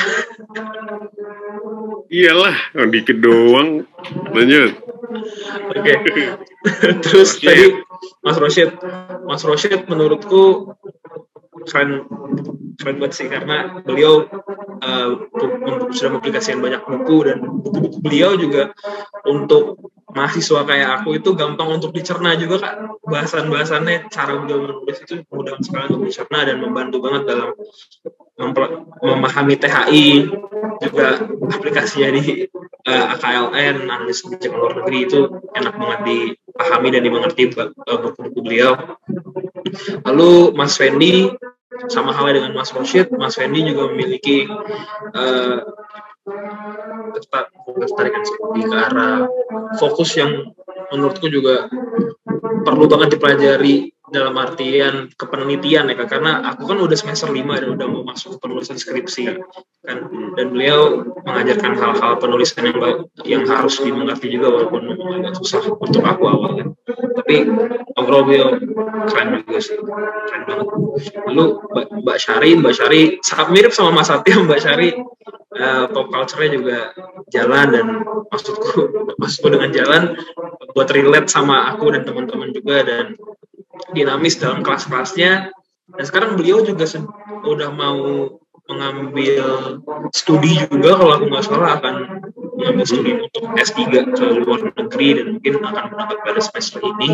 Iyalah, 2.10 2.56
dikit 2.90 3.22
doang. 3.22 3.86
Lanjut. 4.34 4.74
Oke. 5.74 5.94
Okay. 5.94 6.26
Terus 7.06 7.38
Roshid. 7.38 7.46
tadi 7.46 7.66
Mas 8.22 8.36
Roshid, 8.38 8.70
Mas 9.26 9.42
Roshid 9.46 9.86
menurutku 9.86 10.74
keren 11.66 12.08
keren 12.80 12.96
banget 12.96 13.12
sih 13.12 13.26
karena 13.28 13.84
beliau 13.84 14.24
uh, 14.80 15.08
sudah 15.92 16.10
memplikasikan 16.16 16.64
banyak 16.64 16.80
buku 16.80 17.16
dan 17.28 17.38
buku-buku 17.44 17.98
beliau 18.00 18.32
juga 18.40 18.72
untuk 19.28 19.92
mahasiswa 20.14 20.60
kayak 20.66 20.88
aku 21.00 21.18
itu 21.18 21.32
gampang 21.34 21.80
untuk 21.80 21.90
dicerna 21.94 22.34
juga 22.36 22.56
kak. 22.62 22.74
Bahasan-bahasannya 23.04 24.10
cara 24.10 24.38
beliau 24.38 24.64
menulis 24.64 25.02
itu 25.02 25.22
mudah 25.30 25.58
sekali 25.62 25.90
untuk 25.90 26.02
dicerna 26.06 26.46
dan 26.46 26.56
membantu 26.62 26.96
banget 27.02 27.22
dalam 27.26 27.50
memahami 29.04 29.54
THI 29.60 30.06
juga 30.80 31.20
aplikasinya 31.52 32.08
di 32.16 32.48
uh, 32.88 32.88
eh, 32.88 33.06
AKLN 33.16 33.84
analis 33.84 34.24
kebijakan 34.24 34.56
luar 34.56 34.72
negeri 34.80 34.98
itu 35.04 35.20
enak 35.52 35.74
banget 35.76 36.00
dipahami 36.08 36.88
dan 36.88 37.02
dimengerti 37.04 37.42
eh, 37.52 37.98
buku-buku 38.00 38.40
beliau. 38.40 38.72
Lalu 40.08 40.56
Mas 40.56 40.80
Fendi 40.80 41.36
sama 41.92 42.16
halnya 42.16 42.42
dengan 42.42 42.52
Mas 42.56 42.72
Roshid 42.72 43.12
Mas 43.14 43.36
Fendi 43.36 43.64
juga 43.64 43.92
memiliki 43.92 44.48
uh, 45.16 45.58
ketertarikan 47.16 48.22
lebih 48.24 48.64
ke 48.68 48.76
arah 48.76 49.24
fokus 49.78 50.16
yang 50.18 50.54
menurutku 50.90 51.30
juga 51.30 51.70
perlu 52.66 52.84
banget 52.90 53.16
dipelajari 53.16 53.94
dalam 54.10 54.34
artian 54.34 55.06
kepenelitian 55.14 55.86
ya 55.86 55.94
kak. 55.94 56.08
Karena 56.18 56.42
aku 56.50 56.66
kan 56.66 56.78
udah 56.82 56.98
semester 56.98 57.30
lima 57.30 57.56
dan 57.62 57.78
udah 57.78 57.86
mau 57.86 58.02
masuk 58.02 58.42
penulisan 58.42 58.76
skripsi 58.76 59.22
kan. 59.86 60.10
Dan 60.34 60.46
beliau 60.50 61.06
mengajarkan 61.22 61.78
hal-hal 61.78 62.12
penulisan 62.18 62.66
yang 62.66 62.78
yang 63.22 63.42
harus 63.46 63.78
dimengerti 63.80 64.34
juga 64.34 64.50
walaupun 64.50 64.98
agak 65.22 65.38
susah 65.38 65.62
untuk 65.78 66.02
aku 66.02 66.26
awalnya. 66.26 66.74
Tapi 67.22 67.46
overall 67.94 68.26
beliau 68.26 68.58
keren 69.06 69.46
juga 69.46 69.58
sih 69.62 69.78
keren 69.78 70.42
banget. 70.44 70.66
Lalu 71.30 71.44
Mbak 72.02 72.18
Syari 72.18 72.50
Mbak 72.58 72.74
Syari 72.74 73.02
sangat 73.22 73.48
mirip 73.54 73.72
sama 73.72 73.94
Mas 74.02 74.10
Satya 74.10 74.42
Mbak 74.42 74.60
Syari 74.60 74.90
uh, 75.60 75.86
pop 75.92 76.08
culture-nya 76.08 76.50
juga 76.56 76.78
jalan 77.30 77.66
dan 77.70 77.86
maksudku 78.32 78.90
maksudku 79.20 79.48
dengan 79.52 79.70
jalan 79.70 80.02
buat 80.72 80.88
relate 80.90 81.28
sama 81.28 81.70
aku 81.76 81.92
dan 81.92 82.02
teman-teman 82.08 82.50
juga 82.56 82.82
dan 82.82 83.14
dinamis 83.92 84.40
dalam 84.40 84.64
kelas-kelasnya. 84.64 85.52
Dan 85.90 86.04
sekarang 86.06 86.38
beliau 86.38 86.62
juga 86.62 86.86
udah 87.44 87.70
mau 87.74 88.30
mengambil 88.70 89.42
studi 90.14 90.62
juga 90.70 90.94
kalau 90.94 91.12
aku 91.18 91.24
nggak 91.26 91.44
salah 91.50 91.70
akan 91.82 91.94
mengambil 92.54 92.84
studi 92.86 93.10
untuk 93.18 93.42
S3 93.58 93.78
ke 94.14 94.26
luar 94.46 94.70
negeri 94.70 95.08
dan 95.18 95.26
mungkin 95.34 95.52
akan 95.58 95.84
berangkat 95.90 96.18
pada 96.22 96.40
semester 96.40 96.78
ini. 96.78 97.10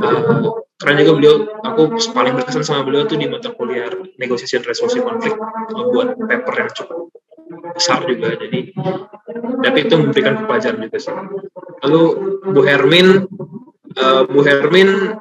Uh, 0.00 0.56
keren 0.80 0.96
juga 1.04 1.12
beliau 1.20 1.34
aku 1.60 1.82
paling 2.16 2.34
berkesan 2.40 2.64
sama 2.64 2.88
beliau 2.88 3.04
tuh 3.04 3.20
di 3.20 3.28
mata 3.28 3.52
kuliah 3.52 3.92
negosiasi 4.16 4.64
resolusi 4.64 5.04
konflik 5.04 5.36
membuat 5.70 6.16
paper 6.16 6.54
yang 6.56 6.70
cukup 6.72 7.13
besar 7.74 8.06
juga 8.06 8.38
jadi 8.38 8.70
tapi 9.64 9.78
itu 9.84 9.94
memberikan 9.98 10.46
pelajaran 10.46 10.78
juga 10.86 10.98
sih. 11.00 11.14
Lalu 11.84 12.02
Bu 12.54 12.60
Hermin 12.62 13.26
uh, 13.98 14.22
Bu 14.28 14.40
Hermin 14.46 15.18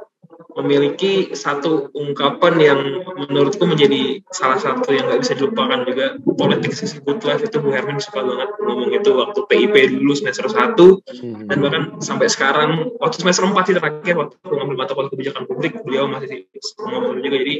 memiliki 0.60 1.34
satu 1.34 1.90
ungkapan 1.94 2.54
yang 2.62 2.80
menurutku 3.16 3.66
menjadi 3.66 4.22
salah 4.30 4.60
satu 4.62 4.94
yang 4.94 5.10
nggak 5.10 5.22
bisa 5.26 5.34
dilupakan 5.38 5.86
juga. 5.88 6.18
Politik 6.24 6.72
sisi 6.76 7.02
good 7.02 7.22
life 7.26 7.42
itu 7.42 7.58
Bu 7.58 7.74
Hermin 7.74 7.98
suka 7.98 8.22
banget 8.22 8.50
ngomong 8.62 8.90
itu 8.94 9.10
waktu 9.14 9.40
PIP 9.50 9.76
dulu 10.00 10.14
semester 10.14 10.46
1 10.46 10.78
hmm. 10.78 11.50
dan 11.50 11.58
bahkan 11.62 11.84
sampai 12.04 12.28
sekarang 12.30 12.94
waktu 13.02 13.18
semester 13.22 13.44
4 13.46 13.56
sih 13.66 13.76
terakhir 13.78 14.16
waktu 14.18 14.36
mengambil 14.46 14.76
mata 14.78 14.92
kuliah 14.94 15.12
kebijakan 15.12 15.44
publik 15.50 15.74
beliau 15.82 16.06
masih 16.06 16.46
ngomong 16.80 17.22
juga. 17.22 17.38
Jadi 17.42 17.56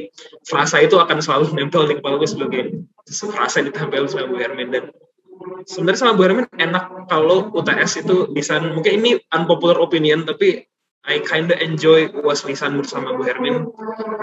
frasa 0.46 0.76
itu 0.82 0.96
akan 0.98 1.18
selalu 1.18 1.44
nempel 1.56 1.86
di 1.90 1.98
kepala 1.98 2.18
gue 2.20 2.28
sebagai 2.30 2.62
frasa 3.10 3.60
yang 3.60 3.74
ditempel 3.74 4.06
sama 4.06 4.30
Bu 4.30 4.36
Hermin 4.40 4.70
dan 4.72 4.84
sebenarnya 5.68 5.98
sama 5.98 6.12
Bu 6.16 6.22
Hermin 6.24 6.46
enak 6.56 7.08
kalau 7.10 7.52
UTS 7.52 8.06
itu 8.06 8.30
bisa 8.32 8.60
mungkin 8.62 9.02
ini 9.02 9.10
unpopular 9.32 9.76
opinion 9.80 10.24
tapi 10.24 10.64
I 11.04 11.20
kinda 11.20 11.52
enjoy 11.60 12.08
was 12.24 12.48
lisan 12.48 12.80
bersama 12.80 13.12
Bu 13.12 13.28
Hermin 13.28 13.68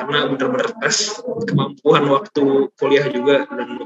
karena 0.01 0.25
benar-benar 0.25 0.73
tes 0.81 1.13
kemampuan 1.45 2.09
waktu 2.09 2.73
kuliah 2.73 3.05
juga 3.05 3.45
dan 3.45 3.85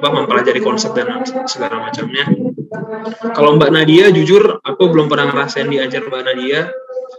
apa 0.00 0.08
mempelajari 0.12 0.64
konsep 0.64 0.96
dan 0.96 1.20
segala 1.44 1.76
macamnya. 1.76 2.24
Kalau 3.36 3.60
Mbak 3.60 3.68
Nadia 3.68 4.08
jujur 4.12 4.64
aku 4.64 4.82
belum 4.88 5.12
pernah 5.12 5.28
ngerasain 5.28 5.68
diajar 5.68 6.08
Mbak 6.08 6.22
Nadia. 6.24 6.72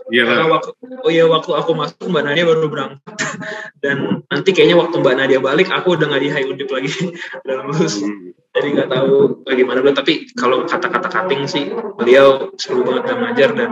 Iya 0.07 0.23
Karena 0.23 0.45
waktu 0.49 0.71
oh 1.03 1.11
iya 1.11 1.25
waktu 1.27 1.51
aku 1.51 1.71
masuk 1.75 2.07
Mbak 2.07 2.23
Nadia 2.23 2.43
baru 2.47 2.67
berangkat 2.71 3.15
dan 3.83 4.23
nanti 4.31 4.49
kayaknya 4.55 4.79
waktu 4.79 4.95
Mbak 4.97 5.15
Nadia 5.19 5.39
balik 5.43 5.67
aku 5.69 5.99
udah 5.99 6.07
nggak 6.09 6.23
di 6.23 6.29
high 6.31 6.47
undip 6.47 6.69
lagi 6.71 6.91
dan 7.47 7.69
lulus. 7.69 8.01
Hmm. 8.01 8.36
Jadi 8.57 8.67
nggak 8.73 8.89
tahu 8.89 9.45
bagaimana 9.45 9.85
beliau 9.85 9.93
tapi 9.93 10.25
kalau 10.33 10.65
kata-kata 10.65 11.07
cutting 11.13 11.45
sih 11.45 11.69
beliau 11.93 12.49
seru 12.57 12.81
banget 12.81 13.03
dan 13.05 13.17
ngajar 13.21 13.49
dan 13.53 13.69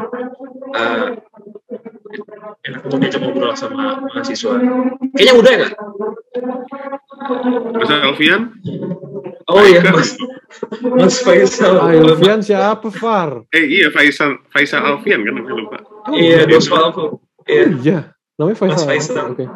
uh, 0.78 1.06
enak 2.62 2.82
untuk 2.86 2.98
diajak 3.02 3.22
ngobrol 3.26 3.58
sama 3.58 3.98
mahasiswa. 4.06 4.62
Kayaknya 5.18 5.34
udah 5.42 5.52
ya 5.52 5.60
kak? 5.66 5.74
Mas 7.74 7.90
Alfian? 7.90 8.42
Oh 9.50 9.62
iya 9.66 9.82
Mas, 9.90 10.14
Mas 10.82 11.16
Faisal. 11.22 11.82
Alfian 11.82 12.46
siapa 12.46 12.90
Far? 12.94 13.50
Eh 13.50 13.66
iya 13.66 13.90
Faisal 13.90 14.38
Faisal 14.54 14.86
Alfian 14.86 15.26
kan 15.26 15.34
aku 15.34 15.50
lupa. 15.54 15.78
iya 16.14 16.46
Dosval 16.46 16.94
aku. 16.94 17.06
Iya. 17.50 17.66
Oh, 17.66 17.78
iya. 17.82 18.00
Namanya 18.38 18.58
Faisal. 18.62 18.86
Mas 18.86 18.86
Faisal. 18.86 19.26
Oke. 19.34 19.46
Okay. 19.46 19.48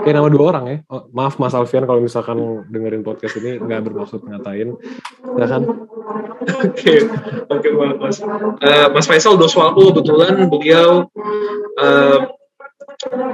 Kayak 0.00 0.16
nama 0.16 0.28
dua 0.32 0.44
orang 0.54 0.64
ya. 0.66 0.76
Oh, 0.88 1.04
maaf 1.12 1.36
Mas 1.36 1.52
Alfian 1.52 1.84
kalau 1.84 2.00
misalkan 2.00 2.64
dengerin 2.72 3.04
podcast 3.04 3.36
ini 3.38 3.60
nggak 3.60 3.80
bermaksud 3.84 4.24
ngatain. 4.24 4.76
Kan? 5.36 5.62
Oke, 6.64 6.94
oke 7.46 7.68
Mas. 8.00 8.18
Uh, 8.24 8.86
Mas 8.90 9.06
Faisal 9.06 9.36
Doswalku 9.36 9.92
kebetulan 9.92 10.48
beliau 10.48 11.08
uh, 11.76 12.18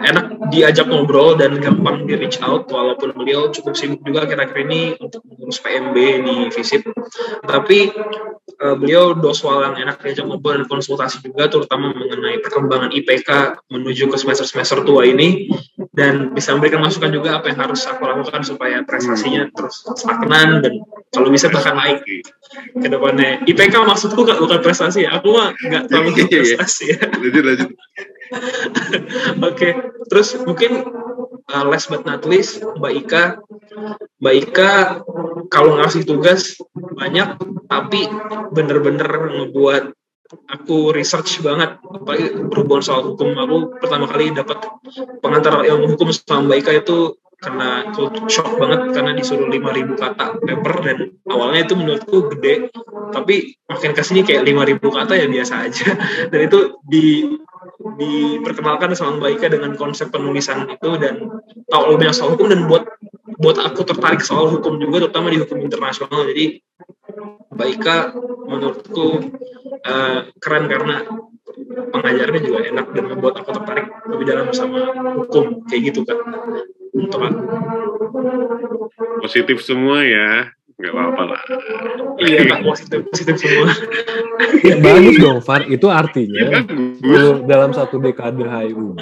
enak 0.06 0.50
diajak 0.54 0.86
ngobrol 0.86 1.34
dan 1.34 1.58
gampang 1.58 2.06
di 2.06 2.14
reach 2.14 2.38
out 2.38 2.70
walaupun 2.70 3.10
beliau 3.18 3.50
cukup 3.50 3.74
sibuk 3.74 3.98
juga 4.06 4.22
akhir-akhir 4.22 4.58
ini 4.62 4.94
untuk 5.02 5.26
mengurus 5.26 5.58
PMB 5.58 5.96
di 6.22 6.36
FISIP 6.54 6.86
tapi 7.42 7.90
uh, 8.62 8.76
beliau 8.78 9.12
doswal 9.16 9.62
yang 9.62 9.76
enak 9.88 10.00
diajak 10.00 10.24
ngobrol 10.24 10.56
dan 10.56 10.66
konsultasi 10.68 11.20
juga 11.24 11.50
terutama 11.50 11.92
mengenai 11.92 12.40
perkembangan 12.40 12.90
IPK 12.94 13.60
menuju 13.68 14.08
ke 14.12 14.16
semester-semester 14.16 14.86
tua 14.86 15.04
ini. 15.04 15.50
Dan 15.96 16.36
bisa 16.36 16.52
memberikan 16.52 16.84
masukan 16.84 17.08
juga 17.08 17.40
apa 17.40 17.48
yang 17.48 17.56
harus 17.56 17.88
aku 17.88 18.04
lakukan 18.04 18.44
supaya 18.44 18.84
prestasinya 18.84 19.48
terus 19.48 19.80
stagnan 19.80 20.60
dan 20.60 20.84
kalau 21.08 21.32
bisa 21.32 21.48
bahkan 21.48 21.72
naik. 21.72 22.04
Ke 22.76 22.88
depannya 22.92 23.40
IPK 23.48 23.74
maksudku 23.80 24.20
bukan 24.20 24.60
prestasi 24.60 25.08
ya 25.08 25.16
aku 25.16 25.32
mah 25.32 25.56
nggak 25.56 25.88
terlalu 25.88 26.10
iya, 26.12 26.24
iya. 26.28 26.36
prestasi 26.36 26.84
ya. 26.92 27.00
Lanjut 27.16 27.44
lanjut 27.48 27.70
okay. 29.48 29.72
terus 30.10 30.36
mungkin 30.42 30.86
uh, 31.50 31.64
last 31.66 31.88
but 31.90 32.02
not 32.06 32.26
least 32.26 32.62
Mbak 32.78 32.92
Ika. 33.06 33.24
Mbak 34.22 34.34
Ika 34.46 34.72
kalau 35.50 35.78
ngasih 35.78 36.02
tugas 36.06 36.58
banyak 36.74 37.38
tapi 37.70 38.06
bener-bener 38.50 39.06
ngebuat 39.42 39.94
aku 40.50 40.90
research 40.90 41.42
banget. 41.42 41.78
Apalagi 41.82 42.34
berhubungan 42.50 42.82
soal 42.82 43.14
hukum. 43.14 43.34
Aku 43.38 43.78
pertama 43.78 44.10
kali 44.10 44.34
dapat 44.34 44.58
pengantar 45.22 45.62
ilmu 45.62 45.94
hukum 45.94 46.10
sama 46.10 46.50
Mbak 46.50 46.58
Ika 46.66 46.72
itu 46.82 46.98
karena 47.36 47.92
shock 48.32 48.56
banget 48.56 48.96
karena 48.96 49.12
disuruh 49.12 49.44
5000 49.52 49.92
kata 49.92 50.40
paper 50.40 50.74
dan 50.80 50.98
awalnya 51.28 51.68
itu 51.68 51.74
menurutku 51.76 52.32
gede. 52.32 52.72
Tapi 53.12 53.54
makin 53.70 53.92
ke 53.92 54.02
sini 54.02 54.20
kayak 54.26 54.42
5000 54.48 54.82
kata 54.82 55.12
ya 55.14 55.26
biasa 55.30 55.54
aja. 55.68 55.88
Dan 56.32 56.40
itu 56.48 56.80
di 56.82 57.22
diperkenalkan 57.94 58.98
sama 58.98 59.22
Mbak 59.22 59.30
Ika 59.38 59.46
dengan 59.54 59.72
konsep 59.78 60.10
penulisan 60.10 60.66
itu 60.66 60.90
dan 60.98 61.22
tahu 61.70 61.82
lebih 61.94 62.06
banyak 62.06 62.16
soal 62.16 62.34
hukum 62.34 62.50
dan 62.50 62.66
buat 62.66 62.84
buat 63.38 63.56
aku 63.62 63.86
tertarik 63.86 64.24
soal 64.24 64.50
hukum 64.50 64.82
juga 64.82 65.06
terutama 65.06 65.30
di 65.30 65.38
hukum 65.38 65.62
internasional. 65.62 66.26
Jadi 66.26 66.58
Mbak 67.54 67.68
Ika 67.78 67.96
menurutku 68.46 69.06
uh, 69.86 70.18
keren 70.42 70.64
karena 70.66 71.06
pengajarnya 71.94 72.40
juga 72.42 72.60
enak 72.68 72.86
dan 72.92 73.04
membuat 73.08 73.34
aku 73.40 73.50
tertarik 73.56 73.86
lebih 74.10 74.26
dalam 74.28 74.48
sama 74.52 74.92
hukum 75.16 75.64
kayak 75.70 75.94
gitu 75.94 76.04
kan 76.04 76.18
untuk 76.92 77.20
aku. 77.22 77.40
Positif 79.24 79.62
semua 79.64 80.04
ya 80.04 80.50
nggak 80.76 80.92
apa-apa 80.92 81.22
lah. 81.32 81.40
Iya, 82.20 82.60
positif, 82.60 83.00
positif 83.08 83.34
semua. 83.40 83.72
ya, 84.60 84.76
bagus 84.76 85.16
dong, 85.16 85.40
Far. 85.40 85.64
Itu 85.64 85.88
artinya 85.88 86.36
ya, 86.36 86.60
dalam 87.48 87.72
satu 87.72 87.96
dekade 87.96 88.44
HIU 88.44 88.92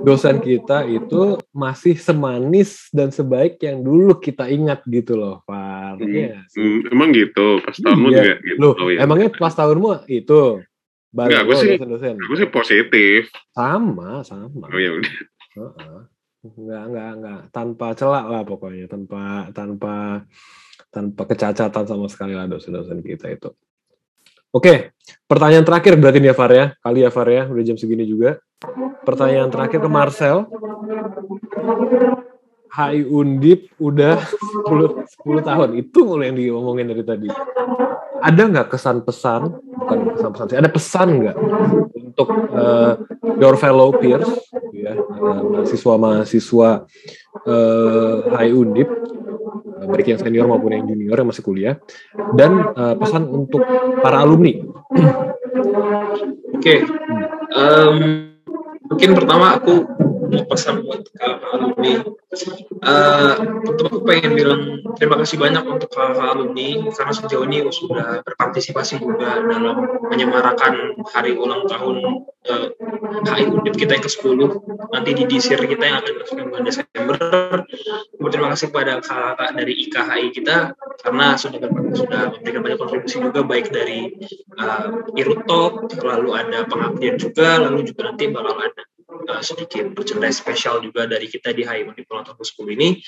dosen 0.00 0.40
kita 0.40 0.88
itu 0.88 1.36
masih 1.52 2.00
semanis 2.00 2.88
dan 2.96 3.12
sebaik 3.12 3.60
yang 3.60 3.84
dulu 3.84 4.16
kita 4.16 4.48
ingat 4.48 4.80
gitu 4.88 5.20
loh, 5.20 5.44
Far. 5.44 6.00
Hmm, 6.00 6.08
ya, 6.08 6.40
hmm, 6.56 6.88
emang 6.88 7.12
gitu, 7.12 7.60
pas 7.60 7.76
tahunmu 7.76 8.08
iya. 8.08 8.16
juga 8.16 8.34
gitu. 8.40 8.56
Loh, 8.56 8.72
oh, 8.80 8.88
ya. 8.88 8.98
emangnya 9.04 9.28
pas 9.36 9.52
tahunmu 9.52 10.08
itu 10.08 10.64
baru 11.12 11.28
Enggak, 11.28 11.42
aku 11.44 11.52
sih, 11.60 11.70
dosen-dosen. 11.76 12.16
Aku 12.24 12.34
sih 12.38 12.48
positif. 12.48 13.20
Sama, 13.52 14.24
sama. 14.24 14.64
Oh 14.70 14.80
ya 14.80 14.96
udah. 14.96 15.14
Uh 15.58 15.62
-uh. 15.76 16.00
Enggak, 16.40 16.82
enggak, 16.88 17.08
enggak. 17.20 17.40
Tanpa 17.52 17.86
celak 17.92 18.26
lah 18.30 18.42
pokoknya. 18.46 18.86
Tanpa, 18.88 19.50
tanpa 19.52 20.24
tanpa 20.90 21.22
kecacatan 21.24 21.86
sama 21.86 22.06
sekali 22.10 22.34
lah 22.34 22.50
dosen-dosen 22.50 23.00
kita 23.00 23.30
itu. 23.30 23.50
Oke, 24.50 24.98
pertanyaan 25.30 25.62
terakhir 25.62 25.94
berarti 25.94 26.18
nih 26.18 26.34
ya 26.34 26.36
Far 26.36 26.50
ya. 26.50 26.66
Kali 26.82 27.06
ya 27.06 27.10
Far 27.14 27.30
ya, 27.30 27.46
udah 27.46 27.62
jam 27.62 27.78
segini 27.78 28.02
juga. 28.02 28.42
Pertanyaan 29.06 29.46
terakhir 29.46 29.78
ke 29.78 29.90
Marcel. 29.90 30.50
Hai 32.70 33.02
Undip 33.06 33.70
udah 33.78 34.18
10, 34.66 35.06
10 35.22 35.42
tahun. 35.46 35.68
Itu 35.78 36.02
mulai 36.02 36.34
yang 36.34 36.38
diomongin 36.38 36.90
dari 36.90 37.06
tadi. 37.06 37.30
Ada 38.20 38.42
nggak 38.50 38.68
kesan 38.74 39.06
pesan, 39.06 39.54
bukan 39.54 39.98
kesan 40.18 40.30
pesan 40.34 40.46
sih, 40.50 40.58
ada 40.60 40.70
pesan 40.70 41.08
nggak 41.24 41.36
untuk 41.96 42.28
uh, 42.52 43.00
your 43.40 43.56
fellow 43.56 43.96
peers, 43.96 44.28
ya, 44.76 44.92
mahasiswa-mahasiswa 44.92 46.84
uh, 47.48 48.16
Hai 48.28 48.52
Undip 48.52 48.92
baik 49.88 50.06
yang 50.12 50.20
senior 50.20 50.46
maupun 50.48 50.76
yang 50.76 50.84
junior 50.84 51.16
yang 51.16 51.28
masih 51.28 51.44
kuliah 51.44 51.74
dan 52.36 52.72
uh, 52.74 52.94
pesan 52.98 53.28
untuk 53.28 53.64
para 54.00 54.20
alumni. 54.20 54.56
Oke, 56.60 56.60
okay. 56.60 56.78
um, 57.56 58.28
mungkin 58.90 59.10
pertama 59.16 59.56
aku 59.56 59.99
mau 60.30 60.46
pesan 60.46 60.86
buat 60.86 61.02
kakak 61.18 61.50
alumni. 61.50 61.94
Uh, 62.80 63.34
aku 63.66 64.06
pengen 64.06 64.38
bilang 64.38 64.62
terima 64.94 65.18
kasih 65.18 65.36
banyak 65.36 65.66
untuk 65.66 65.90
kakak 65.90 66.22
alumni 66.22 66.86
karena 66.94 67.12
sejauh 67.12 67.44
ini 67.50 67.66
sudah 67.74 68.22
berpartisipasi 68.22 69.02
juga 69.02 69.42
dalam 69.42 70.00
menyemarakan 70.08 71.02
hari 71.10 71.34
ulang 71.34 71.66
tahun 71.66 72.24
uh, 72.46 72.70
eh, 72.70 73.34
HI 73.34 73.44
Undip 73.50 73.74
kita 73.76 73.98
yang 73.98 74.04
ke-10 74.06 74.38
nanti 74.94 75.10
di 75.12 75.24
disir 75.26 75.58
kita 75.58 75.82
yang 75.82 75.96
akan 76.00 76.12
dilaksanakan 76.14 76.46
bulan 76.48 76.64
Desember. 76.64 77.16
Terima 78.30 78.48
kasih 78.54 78.66
kepada 78.70 78.92
kakak 79.02 79.50
dari 79.58 79.72
IKHI 79.90 80.26
kita 80.30 80.56
karena 81.02 81.26
sudah 81.34 81.58
sudah 81.98 82.22
memberikan 82.30 82.62
banyak 82.62 82.78
kontribusi 82.78 83.16
juga 83.18 83.40
baik 83.42 83.74
dari 83.74 84.14
uh, 84.60 85.18
Irutok, 85.18 85.90
lalu 86.00 86.30
ada 86.38 86.62
pengabdian 86.70 87.18
juga, 87.18 87.58
lalu 87.58 87.90
juga 87.90 88.12
nanti 88.12 88.30
bakal 88.30 88.54
ada 88.54 88.82
uh, 89.28 89.42
sedikit 89.42 89.92
merchandise 89.92 90.40
spesial 90.40 90.80
juga 90.80 91.04
dari 91.04 91.26
kita 91.28 91.52
di 91.52 91.66
Hai 91.66 91.84
Ulang 91.84 92.26
Tahun 92.26 92.38
10 92.38 92.76
ini. 92.76 93.00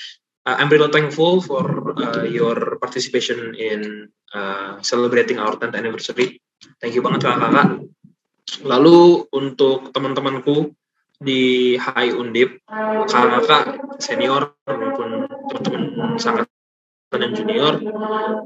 Uh, 0.43 0.59
I'm 0.59 0.67
really 0.67 0.91
thankful 0.91 1.39
for 1.39 1.95
uh, 1.95 2.27
your 2.27 2.75
participation 2.77 3.55
in 3.55 4.11
uh, 4.35 4.83
celebrating 4.83 5.39
our 5.39 5.55
10th 5.55 5.73
anniversary. 5.73 6.43
Thank 6.83 6.99
you 6.99 7.03
banget 7.03 7.23
kakak-kakak. 7.23 7.87
Lalu 8.67 9.23
untuk 9.31 9.95
teman-temanku 9.95 10.75
di 11.23 11.75
Hai 11.79 12.11
Undip, 12.11 12.59
kakak-kakak 13.07 13.95
senior 14.03 14.51
maupun 14.67 15.31
teman-teman 15.47 16.19
sangat 16.19 16.45
dan 17.13 17.31
junior, 17.37 17.77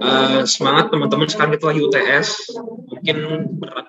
uh, 0.03 0.43
semangat 0.43 0.91
teman-teman 0.91 1.27
sekarang 1.31 1.55
kita 1.55 1.65
lagi 1.71 1.81
UTS, 1.87 2.27
mungkin 2.91 3.17
berat 3.63 3.87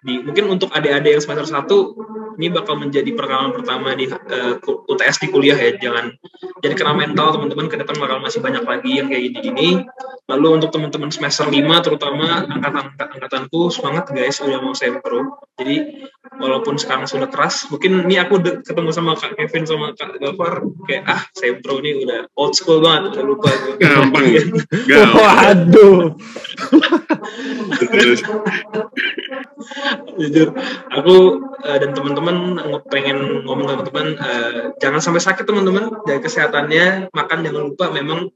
di 0.00 0.20
mungkin 0.20 0.44
untuk 0.48 0.72
adik-adik 0.72 1.18
yang 1.18 1.22
semester 1.22 1.46
satu 1.48 1.78
ini 2.40 2.48
bakal 2.48 2.80
menjadi 2.80 3.12
pengalaman 3.12 3.52
pertama 3.52 3.92
di 3.92 4.08
uh, 4.08 4.16
eh, 4.16 4.56
UTS 4.64 5.20
di 5.20 5.28
kuliah 5.28 5.60
ya. 5.60 5.76
Jangan 5.76 6.08
jadi 6.60 6.74
kena 6.76 6.96
mental 6.96 7.36
teman-teman 7.36 7.68
ke 7.68 7.76
depan 7.80 7.96
bakal 8.00 8.20
masih 8.20 8.40
banyak 8.40 8.64
lagi 8.64 9.00
yang 9.00 9.08
kayak 9.12 9.32
gini-gini 9.32 9.84
lalu 10.28 10.62
untuk 10.62 10.70
teman-teman 10.70 11.10
semester 11.10 11.48
5 11.48 11.58
terutama 11.82 12.46
angkatan 12.46 12.86
angkatanku 13.18 13.72
semangat 13.72 14.12
guys 14.14 14.38
udah 14.44 14.60
mau 14.62 14.76
sempro 14.76 15.42
jadi 15.58 16.06
walaupun 16.38 16.78
sekarang 16.78 17.08
sudah 17.08 17.26
keras 17.26 17.66
mungkin 17.72 18.06
ini 18.06 18.20
aku 18.20 18.38
ketemu 18.62 18.94
sama 18.94 19.18
Kak 19.18 19.34
Kevin 19.34 19.64
sama 19.66 19.90
Kak 19.96 20.22
Gafar 20.22 20.62
kayak 20.86 21.02
ah 21.08 21.22
sempro 21.34 21.82
ini 21.82 22.06
udah 22.06 22.30
old 22.38 22.54
school 22.54 22.78
banget 22.84 23.18
udah 23.18 23.24
lupa 23.26 23.50
gampang 23.80 24.24
waduh 25.18 26.14
jujur 30.16 30.52
aku 30.92 31.16
uh, 31.64 31.78
dan 31.80 31.90
teman-teman 31.92 32.36
pengen 32.88 33.44
ngomong 33.46 33.66
ke 33.66 33.74
teman-teman 33.80 34.08
uh, 34.20 34.60
jangan 34.80 35.00
sampai 35.00 35.22
sakit 35.22 35.44
teman-teman. 35.44 35.92
Dari 36.04 36.20
kesehatannya 36.20 37.12
makan 37.12 37.38
jangan 37.46 37.62
lupa. 37.70 37.86
Memang 37.92 38.28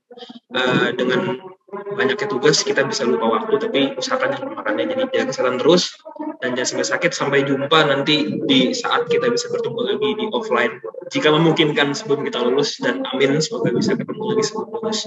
uh, 0.55 0.89
dengan 0.95 1.41
banyaknya 1.75 2.31
tugas 2.31 2.63
kita 2.63 2.87
bisa 2.87 3.03
lupa 3.03 3.27
waktu 3.35 3.59
tapi 3.59 3.81
usahakan 3.99 4.39
jangan 4.39 4.55
makannya 4.55 4.85
jadi 4.95 5.03
jaga 5.11 5.27
kesehatan 5.35 5.57
terus 5.59 5.99
dan 6.39 6.55
jangan 6.55 6.69
sampai 6.79 6.87
sakit. 6.87 7.11
Sampai 7.13 7.39
jumpa 7.47 7.79
nanti 7.89 8.41
di 8.47 8.73
saat 8.73 9.11
kita 9.11 9.31
bisa 9.31 9.51
bertemu 9.51 9.81
lagi 9.85 10.11
di 10.19 10.25
offline. 10.31 10.79
Jika 11.11 11.29
memungkinkan 11.35 11.93
sebelum 11.93 12.25
kita 12.25 12.41
lulus 12.43 12.81
dan 12.81 13.05
amin 13.13 13.43
semoga 13.43 13.75
bisa 13.75 13.95
ketemu 13.99 14.23
lagi 14.35 14.43
sebelum 14.47 14.69
lulus. 14.73 14.99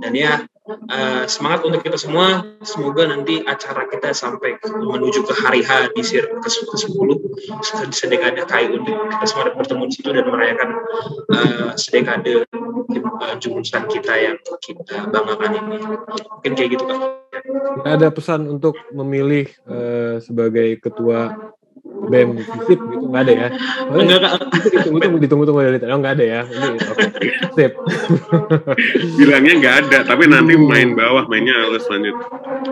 Dan 0.00 0.12
ya 0.16 0.44
uh, 0.68 1.24
semangat 1.28 1.64
untuk 1.68 1.80
kita 1.84 1.98
semua. 2.00 2.44
Semoga 2.64 3.08
nanti 3.08 3.44
acara 3.44 3.84
kita 3.88 4.16
sampai 4.16 4.56
menuju 4.64 5.24
ke 5.28 5.34
hari 5.36 5.60
H 5.60 5.92
di 5.92 6.02
sir 6.02 6.24
ke, 6.26 6.48
ke 6.48 6.76
10 6.76 7.92
sedekade 7.92 8.44
KAI 8.48 8.72
untuk 8.72 8.96
kita 9.16 9.24
semua 9.28 9.52
bertemu 9.52 9.82
di 9.88 9.94
situ 9.94 10.08
dan 10.12 10.26
merayakan 10.28 10.68
uh, 11.32 11.70
sedekade 11.76 12.48
uh, 12.48 13.34
jurusan 13.40 13.84
kita 13.88 14.14
yang 14.16 14.36
kita 14.60 15.08
banggakan 15.12 15.50
ini. 15.60 15.76
Mungkin 16.40 16.52
kayak 16.56 16.70
gitu 16.78 16.84
kan 16.88 17.24
ada 17.84 18.08
pesan 18.08 18.46
untuk 18.48 18.78
memilih 18.94 19.50
uh, 19.68 20.16
sebagai 20.22 20.80
ketua 20.80 21.53
BEM 22.08 22.28
FISIP 22.40 22.80
gitu 22.80 23.04
nggak 23.10 23.22
ada 23.24 23.32
ya? 23.32 23.48
Oh, 23.90 24.00
enggak 24.02 24.20
kak. 24.20 24.32
Ditunggu 24.70 24.98
tunggu 25.00 25.18
ditunggu 25.22 25.44
tunggu 25.48 25.60
dari 25.64 25.78
tadi. 25.78 25.90
Oh 25.92 26.00
nggak 26.00 26.14
ada 26.20 26.24
ya? 26.24 26.40
Ini 26.44 26.66
oke. 26.74 26.84
Okay. 26.94 27.28
Sip. 27.54 27.72
Bilangnya 29.18 29.54
nggak 29.60 29.74
ada, 29.86 29.98
tapi 30.04 30.24
nanti 30.26 30.54
hmm. 30.58 30.66
main 30.66 30.88
bawah 30.92 31.24
mainnya 31.30 31.54
harus 31.54 31.84
lanjut. 31.88 32.16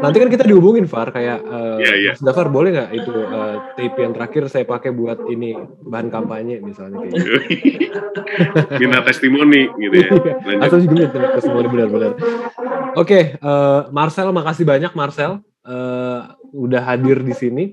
Nanti 0.02 0.16
kan 0.18 0.28
kita 0.28 0.44
dihubungin 0.44 0.86
Far 0.90 1.14
kayak 1.14 1.40
uh, 1.46 1.78
ya, 1.78 1.92
ya. 1.94 2.12
Mas 2.16 2.22
Dafar 2.22 2.50
boleh 2.50 2.70
nggak 2.74 2.90
itu 2.92 3.12
uh, 3.12 3.56
tape 3.78 3.98
yang 4.02 4.12
terakhir 4.12 4.42
saya 4.50 4.64
pakai 4.66 4.90
buat 4.90 5.24
ini 5.30 5.56
bahan 5.86 6.08
kampanye 6.10 6.58
misalnya 6.60 7.00
kayak 7.02 7.12
gitu. 7.16 7.30
Minta 8.80 9.00
testimoni 9.06 9.70
gitu 9.78 9.96
ya. 9.96 10.08
Iya. 10.10 10.58
Atau 10.64 10.78
juga 10.82 11.08
testimoni 11.38 11.68
benar-benar. 11.70 12.12
Oke, 12.92 13.08
okay, 13.08 13.22
uh, 13.40 13.88
Marcel 13.88 14.28
makasih 14.34 14.68
banyak 14.68 14.92
Marcel 14.92 15.40
uh, 15.64 16.20
udah 16.52 16.82
hadir 16.84 17.24
di 17.24 17.32
sini 17.32 17.64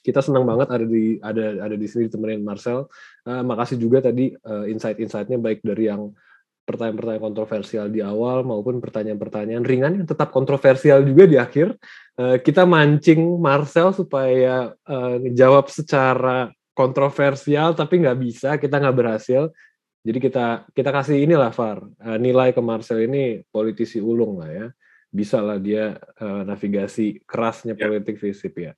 kita 0.00 0.24
senang 0.24 0.48
banget 0.48 0.68
ada 0.72 0.86
di 0.88 1.20
ada 1.20 1.60
ada 1.60 1.76
di 1.76 1.86
sini 1.86 2.08
ditemenin 2.08 2.40
Marcel. 2.40 2.88
Uh, 3.24 3.44
makasih 3.44 3.76
juga 3.76 4.00
tadi 4.00 4.32
uh, 4.32 4.64
insight-insightnya 4.64 5.36
baik 5.36 5.60
dari 5.60 5.92
yang 5.92 6.12
pertanyaan-pertanyaan 6.64 7.24
kontroversial 7.24 7.86
di 7.90 7.98
awal 7.98 8.46
maupun 8.46 8.78
pertanyaan-pertanyaan 8.78 9.64
ringan 9.66 9.92
yang 10.00 10.06
tetap 10.06 10.30
kontroversial 10.30 11.02
juga 11.02 11.26
di 11.26 11.36
akhir. 11.36 11.74
Uh, 12.14 12.38
kita 12.38 12.62
mancing 12.62 13.20
Marcel 13.42 13.90
supaya 13.90 14.70
uh, 14.86 15.16
jawab 15.34 15.66
secara 15.68 16.48
kontroversial 16.72 17.74
tapi 17.74 18.00
nggak 18.00 18.18
bisa, 18.22 18.56
kita 18.56 18.78
nggak 18.80 18.96
berhasil. 18.96 19.50
Jadi 20.00 20.16
kita 20.16 20.64
kita 20.72 20.90
kasih 20.96 21.28
inilah 21.28 21.52
Far 21.52 21.84
uh, 21.84 22.16
nilai 22.16 22.56
ke 22.56 22.62
Marcel 22.64 23.04
ini 23.04 23.44
politisi 23.52 24.00
ulung 24.00 24.40
lah 24.40 24.48
ya. 24.48 24.66
Bisa 25.10 25.42
lah 25.42 25.58
dia 25.58 25.98
uh, 26.22 26.46
navigasi 26.46 27.26
kerasnya 27.26 27.74
ya. 27.74 27.82
politik 27.82 28.16
FISIP 28.16 28.54
ya. 28.62 28.72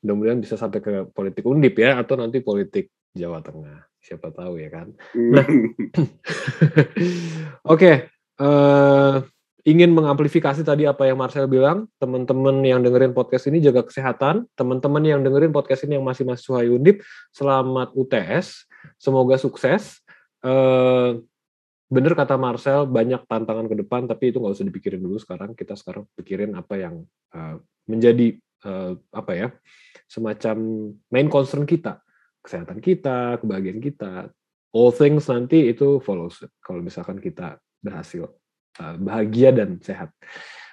Mudah-mudahan 0.00 0.40
bisa 0.40 0.56
sampai 0.56 0.80
ke 0.80 0.92
politik 1.12 1.44
undip 1.44 1.76
ya 1.76 2.00
atau 2.00 2.16
nanti 2.16 2.40
politik 2.40 2.88
Jawa 3.12 3.44
Tengah. 3.44 3.90
Siapa 4.00 4.32
tahu 4.32 4.56
ya 4.56 4.72
kan. 4.72 4.88
Nah, 5.12 5.44
oke. 7.68 7.76
Okay, 7.76 7.94
uh, 8.40 9.20
ingin 9.68 9.92
mengamplifikasi 9.92 10.64
tadi 10.64 10.88
apa 10.88 11.04
yang 11.04 11.20
Marcel 11.20 11.44
bilang, 11.44 11.84
teman-teman 12.00 12.64
yang 12.64 12.80
dengerin 12.80 13.12
podcast 13.12 13.52
ini 13.52 13.60
jaga 13.60 13.84
kesehatan, 13.84 14.48
teman-teman 14.56 15.04
yang 15.04 15.20
dengerin 15.20 15.52
podcast 15.52 15.84
ini 15.84 16.00
yang 16.00 16.06
masih 16.06 16.24
mahasiswa 16.24 16.64
Undip, 16.64 17.04
selamat 17.36 17.92
UTS, 17.92 18.64
semoga 18.96 19.36
sukses. 19.36 20.00
Uh, 20.40 21.20
bener 21.92 22.16
kata 22.16 22.40
Marcel, 22.40 22.88
banyak 22.88 23.20
tantangan 23.28 23.68
ke 23.68 23.76
depan, 23.84 24.08
tapi 24.08 24.32
itu 24.32 24.40
nggak 24.40 24.54
usah 24.56 24.66
dipikirin 24.66 25.02
dulu 25.02 25.20
sekarang. 25.20 25.52
Kita 25.52 25.76
sekarang 25.76 26.08
pikirin 26.16 26.56
apa 26.56 26.74
yang 26.80 27.04
uh, 27.36 27.60
menjadi 27.84 28.40
uh, 28.64 28.96
apa 29.12 29.32
ya, 29.36 29.48
semacam 30.10 30.56
main 31.14 31.30
concern 31.30 31.62
kita, 31.62 32.02
kesehatan 32.42 32.82
kita, 32.82 33.38
kebahagiaan 33.38 33.78
kita. 33.78 34.26
All 34.74 34.90
things 34.90 35.30
nanti 35.30 35.70
itu 35.70 36.02
follows 36.02 36.42
kalau 36.62 36.82
misalkan 36.82 37.22
kita 37.22 37.62
berhasil 37.78 38.26
Eh, 38.80 38.96
bahagia 38.96 39.50
dan 39.52 39.82
sehat. 39.82 40.08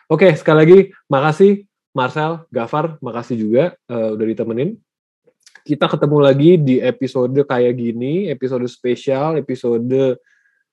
Oke, 0.07 0.31
sekali 0.37 0.57
lagi 0.63 0.79
makasih 1.11 1.67
Marcel, 1.91 2.45
Gafar, 2.53 2.95
makasih 3.01 3.35
juga 3.35 3.63
uh, 3.89 4.13
udah 4.13 4.25
ditemenin. 4.29 4.77
Kita 5.65 5.89
ketemu 5.89 6.17
lagi 6.21 6.51
di 6.61 6.75
episode 6.77 7.35
kayak 7.43 7.73
gini, 7.73 8.29
episode 8.29 8.63
spesial, 8.69 9.35
episode 9.35 10.15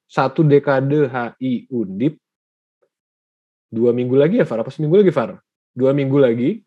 satu 0.07 0.45
dekade 0.45 1.09
HI 1.09 1.67
Undip. 1.73 2.21
Dua 3.73 3.91
minggu 3.91 4.15
lagi 4.15 4.39
ya, 4.39 4.47
Far? 4.47 4.63
Apa 4.63 4.71
seminggu 4.71 5.01
lagi, 5.01 5.11
Far? 5.11 5.41
Dua 5.75 5.91
minggu 5.97 6.21
lagi. 6.21 6.63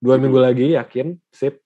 Dua 0.00 0.16
minggu 0.16 0.40
lagi, 0.40 0.72
yakin, 0.74 1.14
sip. 1.30 1.60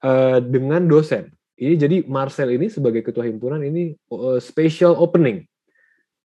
Uh, 0.00 0.40
dengan 0.40 0.88
dosen. 0.88 1.28
Ini 1.60 1.76
jadi 1.76 1.96
Marcel 2.08 2.56
ini 2.56 2.72
sebagai 2.72 3.04
ketua 3.04 3.28
himpunan 3.28 3.60
ini 3.60 3.92
uh, 4.08 4.40
special 4.40 4.96
opening 4.96 5.44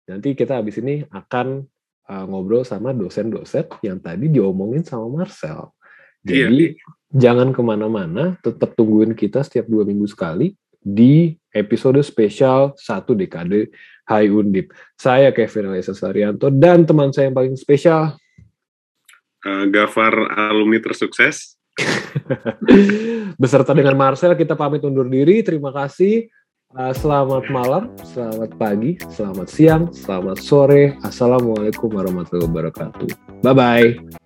Nanti 0.04 0.36
kita 0.36 0.60
habis 0.60 0.76
ini 0.84 1.04
akan 1.08 1.64
uh, 2.12 2.26
ngobrol 2.28 2.68
sama 2.68 2.92
dosen-dosen 2.92 3.72
yang 3.86 4.04
tadi 4.04 4.28
diomongin 4.28 4.84
sama 4.84 5.08
Marcel. 5.08 5.72
Iya, 6.24 6.48
Jadi 6.48 6.76
iya. 6.76 6.88
jangan 7.12 7.56
ke 7.56 7.62
mana-mana, 7.64 8.36
tetap 8.44 8.76
tungguin 8.76 9.16
kita 9.16 9.44
setiap 9.44 9.68
dua 9.68 9.88
minggu 9.88 10.08
sekali 10.08 10.56
di 10.84 11.36
episode 11.56 12.00
spesial 12.04 12.76
satu 12.76 13.16
dekade 13.16 13.72
Hai 14.04 14.28
Undip. 14.28 14.76
Saya 15.00 15.32
Kevin 15.32 15.72
Alisa 15.72 15.96
Sarianto 15.96 16.52
dan 16.52 16.84
teman 16.84 17.16
saya 17.16 17.32
yang 17.32 17.38
paling 17.40 17.56
spesial 17.56 18.20
uh, 19.48 19.66
Gafar 19.72 20.12
alumni 20.52 20.84
tersukses. 20.84 21.53
Beserta 23.42 23.74
dengan 23.74 23.98
Marcel 23.98 24.38
kita 24.38 24.54
pamit 24.54 24.86
undur 24.86 25.10
diri. 25.10 25.42
Terima 25.42 25.74
kasih. 25.74 26.30
Uh, 26.74 26.90
selamat 26.90 27.54
malam, 27.54 27.94
selamat 28.02 28.58
pagi, 28.58 28.98
selamat 29.14 29.46
siang, 29.46 29.84
selamat 29.94 30.42
sore. 30.42 30.98
Assalamualaikum 31.06 31.94
warahmatullahi 31.94 32.50
wabarakatuh. 32.50 33.10
Bye 33.46 33.54
bye. 33.54 34.23